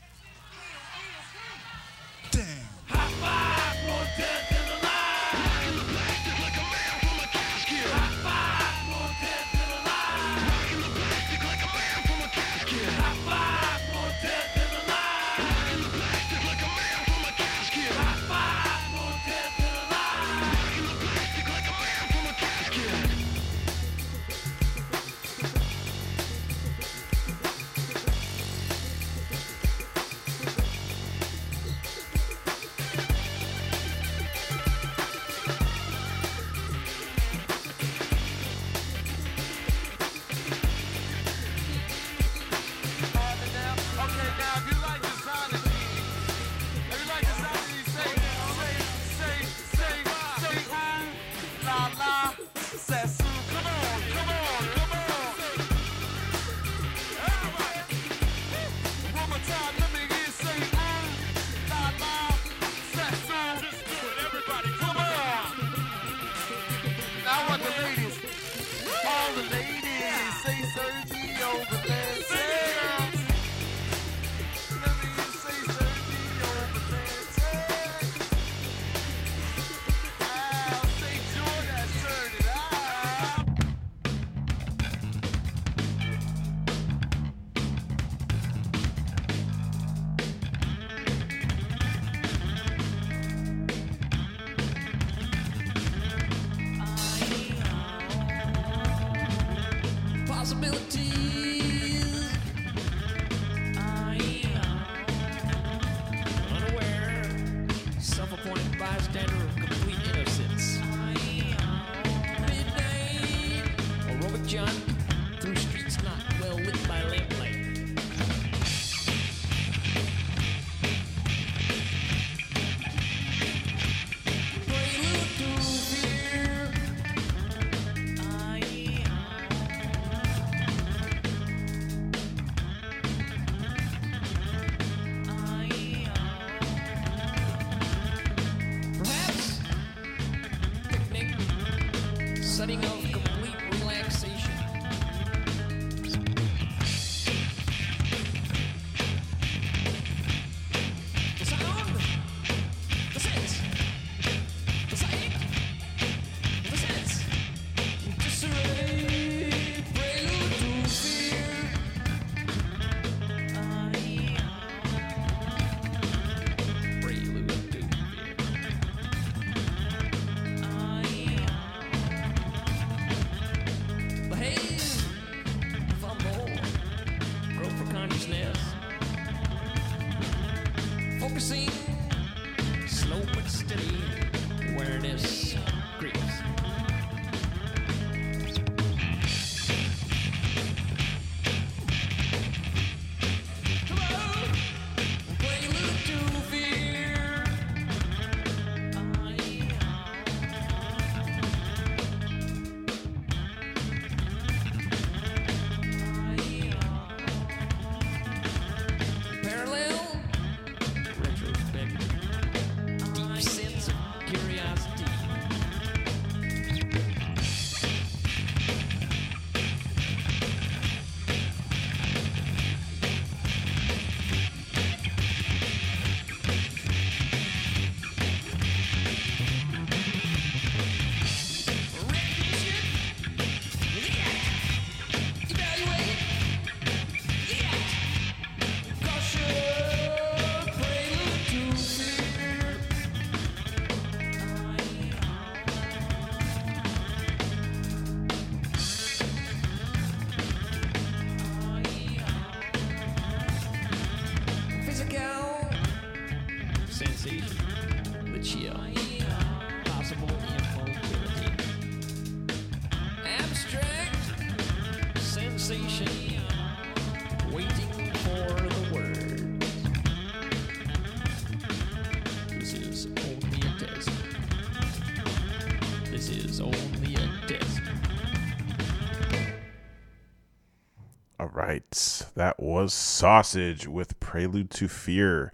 [282.36, 285.52] That was Sausage with Prelude to Fear.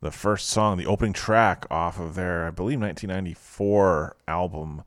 [0.00, 4.82] The first song, the opening track off of their, I believe, 1994 album,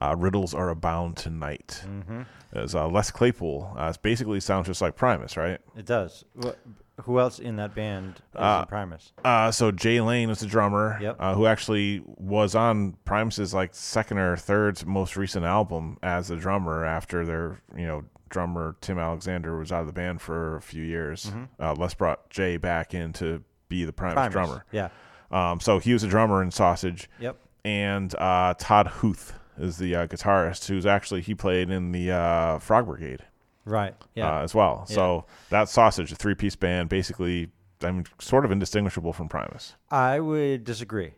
[0.00, 1.84] uh, Riddles Are Abound Tonight.
[1.86, 2.22] Mm-hmm.
[2.52, 3.74] As uh, Les Claypool.
[3.78, 5.60] Uh, it basically sounds just like Primus, right?
[5.76, 6.24] It does.
[6.42, 9.12] Wh- Who else in that band is Uh, Primus?
[9.24, 11.16] Uh, so Jay Lane is the drummer, Yep.
[11.20, 16.36] uh, who actually was on Primus's like second or third most recent album as the
[16.36, 20.60] drummer after their you know drummer Tim Alexander was out of the band for a
[20.62, 21.30] few years.
[21.60, 24.32] Uh, Les brought Jay back in to be the Primus, Primus.
[24.32, 24.64] drummer.
[24.72, 24.88] Yeah.
[25.30, 27.36] Um, so he was a drummer in Sausage, Yep.
[27.64, 32.58] and uh, Todd Huth is the uh, guitarist who's actually he played in the uh,
[32.60, 33.24] Frog Brigade
[33.64, 33.94] Right.
[34.14, 34.38] Yeah.
[34.38, 34.86] uh, as well.
[34.88, 34.94] Yeah.
[34.94, 37.50] So that Sausage, a three piece band, basically.
[37.82, 39.74] I mean, sort of indistinguishable from Primus.
[39.90, 41.12] I would disagree.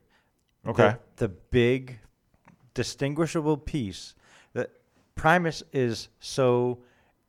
[0.66, 0.96] Okay.
[1.16, 2.00] The, the big
[2.74, 4.14] distinguishable piece
[4.52, 4.70] that
[5.14, 6.78] Primus is so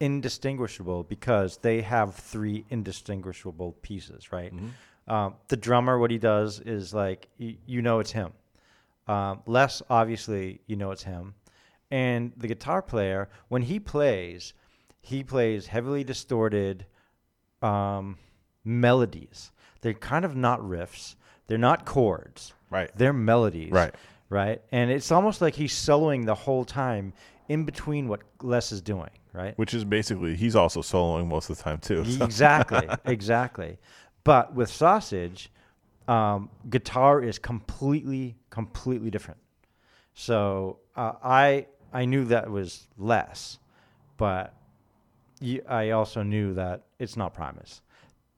[0.01, 4.51] indistinguishable because they have three indistinguishable pieces, right?
[5.07, 8.33] Um, the drummer, what he does is like y- you know it's him.
[9.07, 11.35] Um, Les, obviously, you know it's him.
[11.89, 14.53] And the guitar player, when he plays,
[15.01, 16.85] he plays heavily distorted
[17.61, 18.17] um,
[18.63, 19.51] melodies.
[19.81, 21.15] They're kind of not riffs.
[21.47, 22.53] They're not chords.
[22.69, 22.89] Right.
[22.95, 23.71] They're melodies.
[23.71, 23.93] Right.
[24.29, 24.61] Right.
[24.71, 27.13] And it's almost like he's soloing the whole time
[27.49, 29.09] in between what Les is doing.
[29.33, 29.57] Right.
[29.57, 32.03] Which is basically he's also soloing most of the time too.
[32.05, 32.87] so- Exactly.
[33.05, 33.77] exactly.
[34.23, 35.49] But with Sausage,
[36.07, 39.39] um, guitar is completely, completely different.
[40.13, 43.57] So uh, I I knew that was Les,
[44.17, 44.53] but
[45.67, 47.81] I also knew that it's not Primus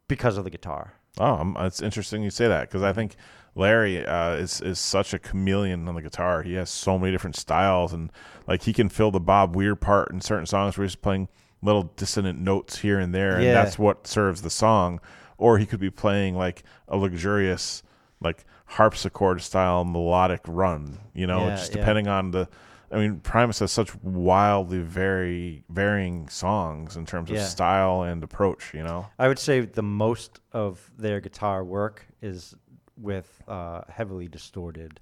[0.07, 0.93] because of the guitar.
[1.19, 3.15] Oh, it's interesting you say that because I think
[3.55, 6.41] Larry uh, is is such a chameleon on the guitar.
[6.41, 8.11] He has so many different styles, and
[8.47, 11.29] like he can fill the Bob Weir part in certain songs where he's playing
[11.61, 13.53] little dissonant notes here and there, and Yeah.
[13.53, 14.99] that's what serves the song.
[15.37, 17.83] Or he could be playing like a luxurious,
[18.21, 20.99] like harpsichord style melodic run.
[21.13, 21.79] You know, Yeah, just yeah.
[21.79, 22.47] depending on the.
[22.91, 27.43] I mean, Primus has such wildly very varying songs in terms of Yeah.
[27.45, 28.71] style and approach.
[28.73, 29.07] You know.
[29.17, 32.55] I would say the most of their guitar work is
[32.97, 34.99] with uh, heavily distorted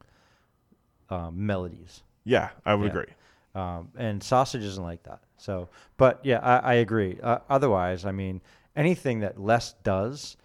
[1.10, 2.04] um, melodies.
[2.24, 3.00] Yeah, I would Yeah.
[3.02, 3.14] agree.
[3.54, 5.20] um, and sausage isn't like that.
[5.38, 7.20] So, but yeah, I, I agree.
[7.22, 8.42] Uh, otherwise, I mean,
[8.78, 10.38] anything that Les does,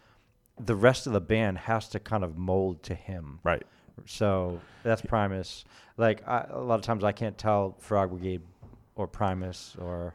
[0.58, 3.38] the rest of the band has to kind of mold to him.
[3.44, 3.62] Right.
[4.06, 5.64] So that's Primus.
[5.96, 8.42] Like I, a lot of times, I can't tell Frog Brigade
[8.96, 10.14] or Primus or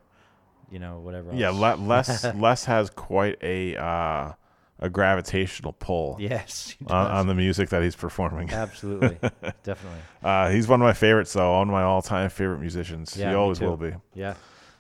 [0.70, 1.32] you know whatever.
[1.34, 1.60] Yeah, else.
[1.60, 4.34] Le- Les Les has quite a uh,
[4.82, 8.50] a gravitational pull yes, on, on the music that he's performing.
[8.54, 9.18] absolutely,
[9.64, 10.00] definitely.
[10.24, 11.58] Uh, he's one of my favorites, though.
[11.58, 13.16] One of my all time favorite musicians.
[13.16, 13.94] Yeah, he always will be.
[14.16, 14.34] Yeah,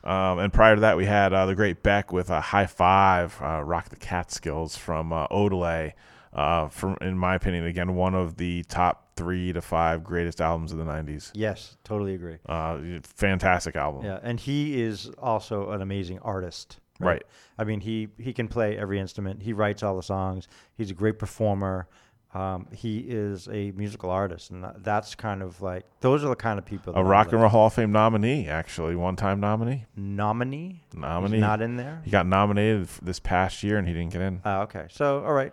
[0.03, 3.37] Um, and prior to that, we had uh, the great Beck with a high five,
[3.41, 5.93] uh, Rock the Catskills from uh, Odelay.
[6.33, 10.71] Uh, from in my opinion, again, one of the top three to five greatest albums
[10.71, 11.29] of the '90s.
[11.33, 12.37] yes, totally agree.
[12.47, 14.05] Uh, fantastic album.
[14.05, 16.79] Yeah, and he is also an amazing artist.
[17.07, 17.23] Right.
[17.57, 19.43] I mean, he he can play every instrument.
[19.43, 20.47] He writes all the songs.
[20.75, 21.87] He's a great performer.
[22.33, 26.57] Um, he is a musical artist, and that's kind of like those are the kind
[26.57, 26.93] of people.
[26.95, 27.41] A Rock and.
[27.41, 29.85] Roll Hall of Fame nominee, actually, one time nominee.
[29.97, 30.81] nominee.
[30.91, 31.39] He's Nominee.
[31.39, 32.01] not in there.
[32.05, 34.41] He got nominated this past year and he didn't get in.
[34.45, 34.85] Oh, okay.
[34.89, 35.51] So all right,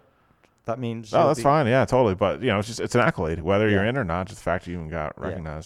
[0.67, 1.13] that means.
[1.13, 1.67] Oh, that's be- fine.
[1.67, 2.15] Yeah, totally.
[2.15, 4.29] But you know, it's just it's an accolade, whether you're in or not.
[4.29, 5.57] Just the fact you even got Yeah.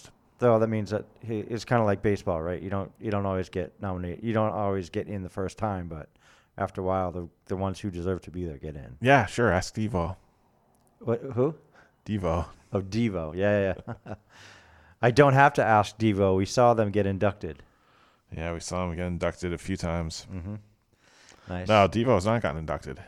[0.43, 2.61] Though that means that he, it's kind of like baseball, right?
[2.61, 4.25] You don't you don't always get nominated.
[4.25, 6.09] You don't always get in the first time, but
[6.57, 8.97] after a while, the the ones who deserve to be there get in.
[8.99, 9.49] Yeah, sure.
[9.53, 10.17] Ask Devo.
[10.99, 11.21] What?
[11.35, 11.55] Who?
[12.05, 12.47] Devo.
[12.73, 13.33] Oh, Devo.
[13.33, 13.93] Yeah, yeah.
[14.05, 14.15] yeah.
[15.01, 16.35] I don't have to ask Devo.
[16.35, 17.63] We saw them get inducted.
[18.35, 20.27] Yeah, we saw him get inducted a few times.
[20.29, 20.55] Mm-hmm.
[21.47, 21.69] Nice.
[21.69, 22.99] No, Devo's not gotten inducted.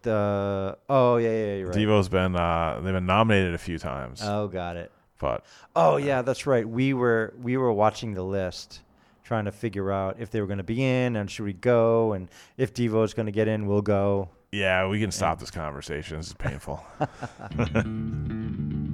[0.00, 1.76] The oh yeah yeah you're right.
[1.76, 4.90] Devo's been uh they've been nominated a few times, Oh, got it.
[5.18, 6.68] But Oh yeah, that's right.
[6.68, 8.80] We were we were watching the list,
[9.24, 12.12] trying to figure out if they were going to be in and should we go,
[12.12, 14.28] and if Devo's going to get in, we'll go.
[14.52, 16.16] yeah, we can stop this conversation.
[16.18, 16.84] This is painful.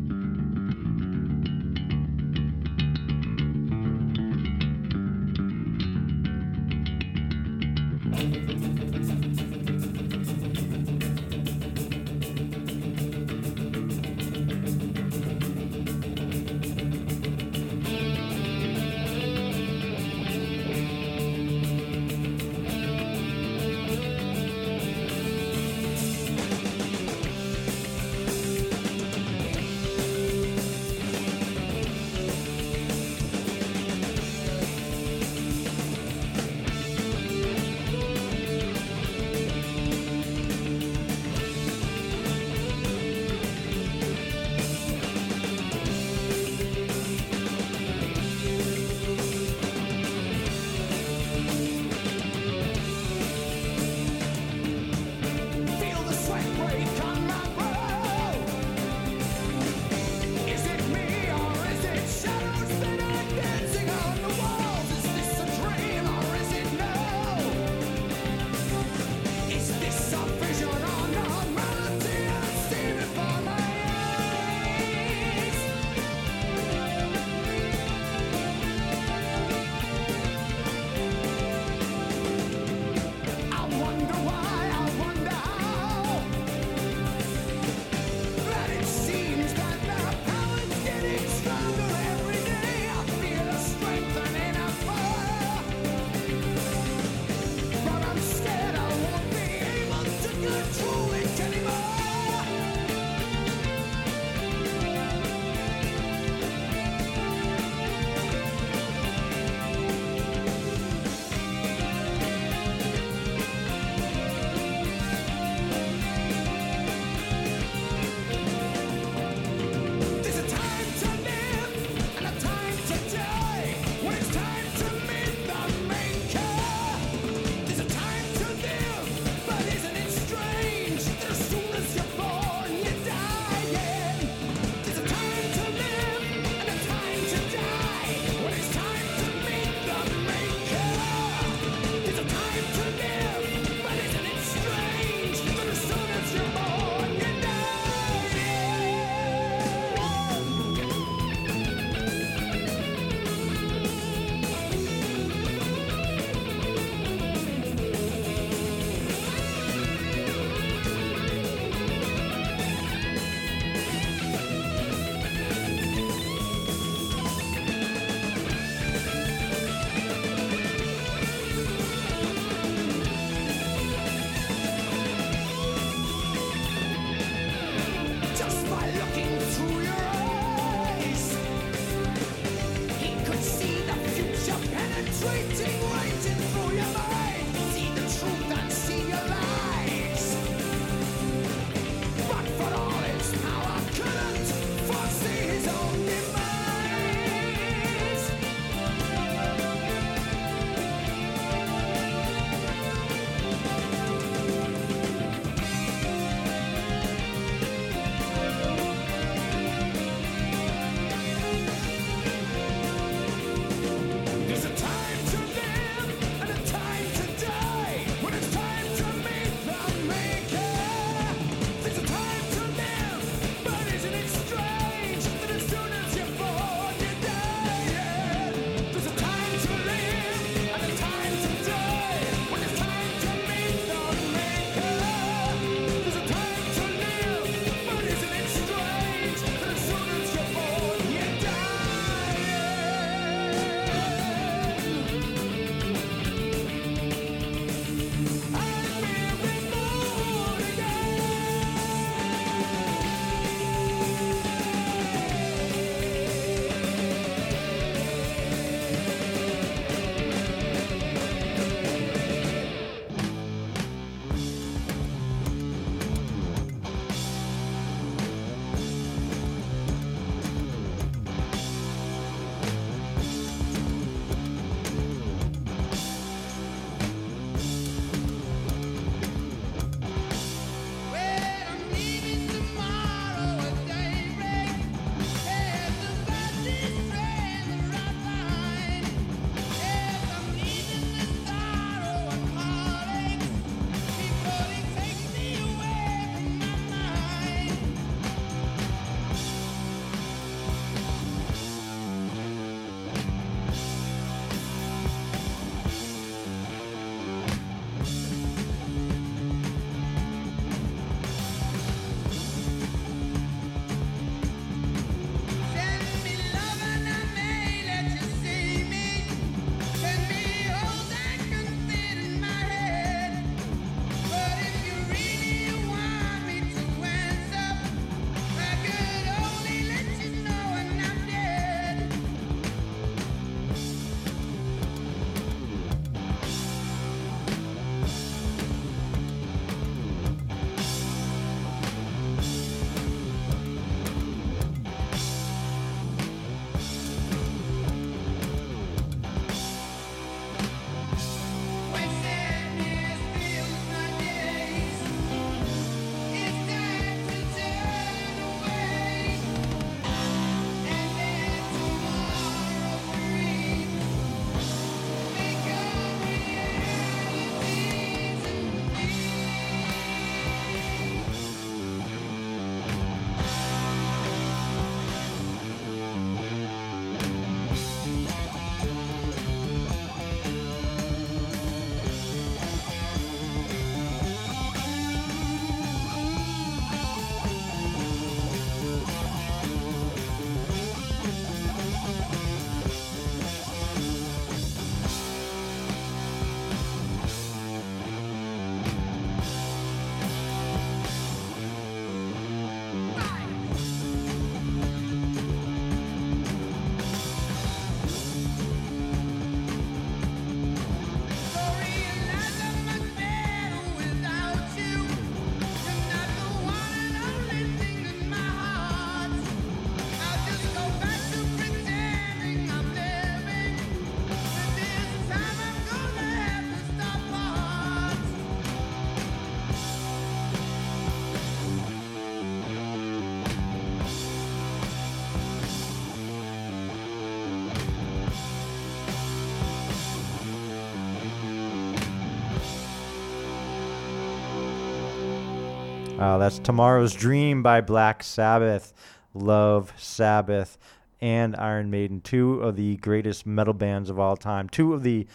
[446.20, 448.92] Uh, that's Tomorrow's Dream by Black Sabbath,
[449.32, 450.76] Love Sabbath,
[451.22, 455.26] and Iron Maiden, two of the greatest metal bands of all time, two of the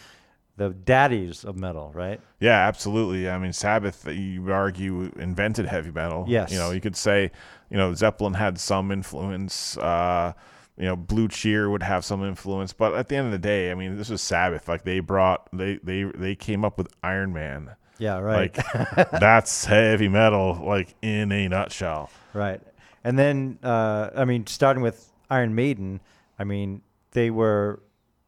[0.56, 2.20] the daddies of metal, right?
[2.38, 3.28] Yeah, absolutely.
[3.28, 6.24] I mean, Sabbath, you would argue, invented heavy metal.
[6.28, 6.52] Yes.
[6.52, 7.30] You know, you could say,
[7.68, 9.76] you know, Zeppelin had some influence.
[9.76, 10.32] Uh,
[10.78, 13.72] you know, Blue Cheer would have some influence, but at the end of the day,
[13.72, 14.68] I mean, this was Sabbath.
[14.68, 17.74] Like they brought, they they they came up with Iron Man.
[17.98, 18.56] Yeah, right.
[18.56, 22.10] Like that's heavy metal, like in a nutshell.
[22.34, 22.60] Right.
[23.04, 26.00] And then, uh, I mean, starting with Iron Maiden,
[26.38, 26.82] I mean,
[27.12, 27.82] they were,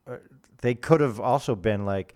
[0.06, 0.16] uh,
[0.62, 2.14] they could have also been like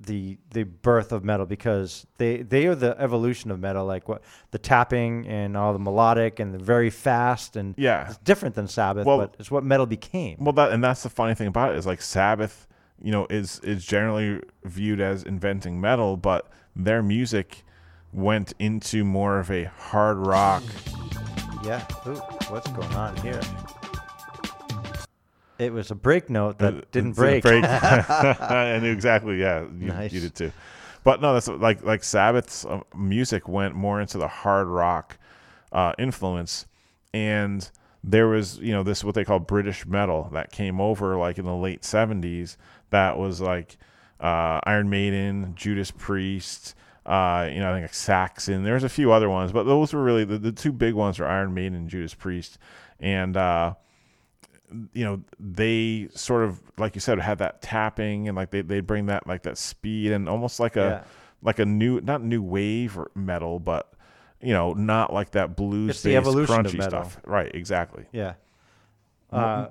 [0.00, 4.22] the the birth of metal because they they are the evolution of metal, like what
[4.50, 8.08] the tapping and all the melodic and the very fast and Yeah.
[8.08, 10.38] it's different than Sabbath, Well- but it's what metal became.
[10.40, 12.63] Well, that and that's the funny thing about it is like Sabbath,
[13.02, 17.64] you know, is is generally viewed as inventing metal, but their music
[18.12, 20.62] went into more of a hard rock.
[21.64, 21.84] Yeah.
[22.06, 22.14] Ooh,
[22.50, 23.40] what's going on here?
[25.58, 27.46] It was a break note that Uh, didn't it's a break.
[27.46, 29.40] I knew exactly.
[29.40, 30.12] Yeah, you, Nice.
[30.12, 30.52] you did too.
[31.04, 35.16] But no, that's like like Sabbath's uh, music went more into the hard rock
[35.70, 36.66] uh, influence,
[37.12, 37.70] and
[38.06, 41.44] there was you know this what they call British metal that came over like in
[41.46, 42.56] the late '70s.
[42.90, 43.76] That was like
[44.20, 46.74] uh, Iron Maiden, Judas Priest.
[47.06, 48.62] Uh, you know, I think like Saxon.
[48.64, 51.26] There's a few other ones, but those were really the, the two big ones are
[51.26, 52.58] Iron Maiden and Judas Priest.
[53.00, 53.74] And uh,
[54.92, 58.80] you know they sort of like you said had that tapping and like they they
[58.80, 61.04] bring that like that speed and almost like a Yeah.
[61.42, 63.92] like a new not new wave or metal but
[64.44, 68.34] you know not like that blues It's the evolution of crunchy stuff right exactly Yeah.
[69.32, 69.68] Uh,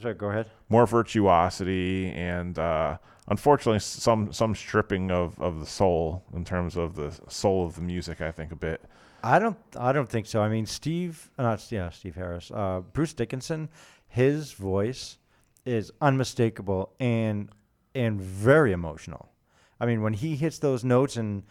[0.00, 0.46] sorry, go ahead.
[0.68, 2.98] more virtuosity and uh
[3.28, 7.82] unfortunately some some stripping of of the soul in terms of the soul of the
[7.82, 8.80] music i think a bit
[9.20, 9.58] I don't.
[9.76, 10.40] I don't think so.
[10.40, 12.52] I mean, Steve, uh, not yeah, Steve Harris.
[12.54, 13.68] Uh, Bruce Dickinson,
[14.06, 15.18] his voice
[15.66, 17.50] is unmistakable and
[17.96, 19.32] and very emotional.
[19.80, 21.42] I mean, when he hits those notes and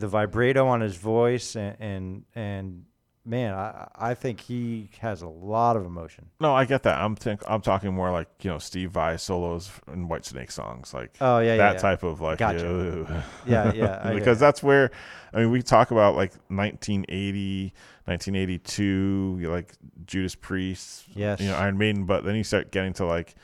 [0.00, 2.84] the vibrato on his voice and and, and
[3.24, 6.26] man, I I think he has a lot of emotion.
[6.40, 9.68] no i get that i'm think i'm talking more like you know steve vai solos
[9.88, 11.80] and Whitesnake songs like Oh yeah, yeah, that yeah.
[11.80, 13.24] type of like Gotcha.
[13.46, 14.90] Yeah, yeah, because that's where
[15.34, 17.72] I mean we talk about like 1980
[18.04, 19.74] 1982 like
[20.06, 21.40] Judas Priest Yes.
[21.40, 23.34] you know Iron Maiden but then you start getting to like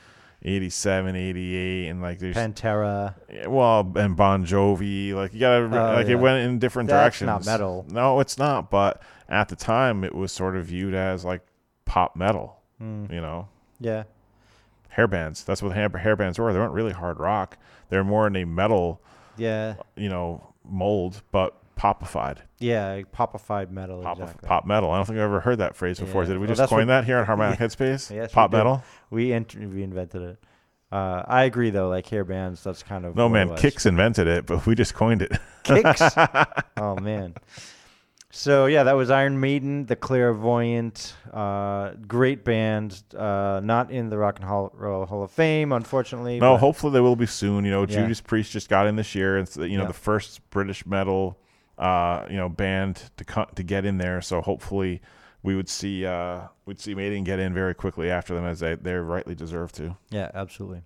[0.43, 3.15] 87 88 and like there's Pantera.
[3.31, 6.13] yeah, well and Bon Jovi like you gotta Oh, like yeah.
[6.13, 7.85] it went in different That's directions not metal.
[7.89, 11.41] no it's not but at the time it was sort of viewed as like
[11.85, 13.47] pop metal Mm, you know
[13.79, 14.03] yeah.
[14.89, 17.57] hair bands that's what hair, hair bands were they weren't really hard rock
[17.89, 19.01] they're more in a metal
[19.37, 19.75] Yeah.
[19.95, 22.37] you know, mold, but popified.
[22.59, 23.01] Yeah.
[23.15, 24.01] Popified metal.
[24.03, 24.47] Pop, exactly.
[24.47, 24.91] pop metal.
[24.91, 26.23] I don't think I've ever heard that phrase before.
[26.23, 26.29] Yeah.
[26.29, 28.13] Did we Well, just coin that here on Harmonic Headspace?
[28.13, 28.57] Yes, pop did.
[28.57, 28.83] metal?
[29.09, 30.37] We int- we invented it.
[30.91, 31.89] Uh, I agree though.
[31.89, 33.55] Like hair bands, that's kind of No, man.
[33.55, 35.31] Kicks invented it, but we just coined it.
[35.63, 36.01] Kicks.
[36.77, 37.33] oh man.
[38.35, 43.03] So yeah, that was Iron Maiden, the Clairvoyant, uh, great band.
[43.15, 46.39] Uh, not in the Rock and Hall, Roll Hall of Fame, unfortunately.
[46.39, 47.63] no, hopefully they will be soon.
[47.63, 48.01] You know, Yeah.
[48.01, 49.37] Judas Priest just got in this year.
[49.37, 49.87] It's, you know, Yeah.
[49.87, 51.37] the first British metal,
[51.77, 54.21] uh, you know, band to co- to get in there.
[54.21, 55.01] So hopefully
[55.41, 58.75] we would see, uh, we'd see Maiden get in very quickly after them as they,
[58.75, 59.97] they rightly deserve to.
[60.09, 60.81] Yeah, absolutely.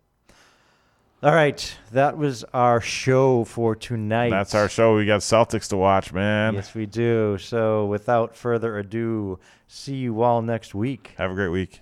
[1.23, 4.29] All right, that was our show for tonight.
[4.29, 4.95] That's our show.
[4.95, 6.53] We got Celtics to watch, man.
[6.53, 7.39] Yes, we do.
[7.39, 11.13] So without further ado, see you all next week.
[11.17, 11.81] Have a great week.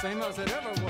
[0.00, 0.89] Same as it ever was.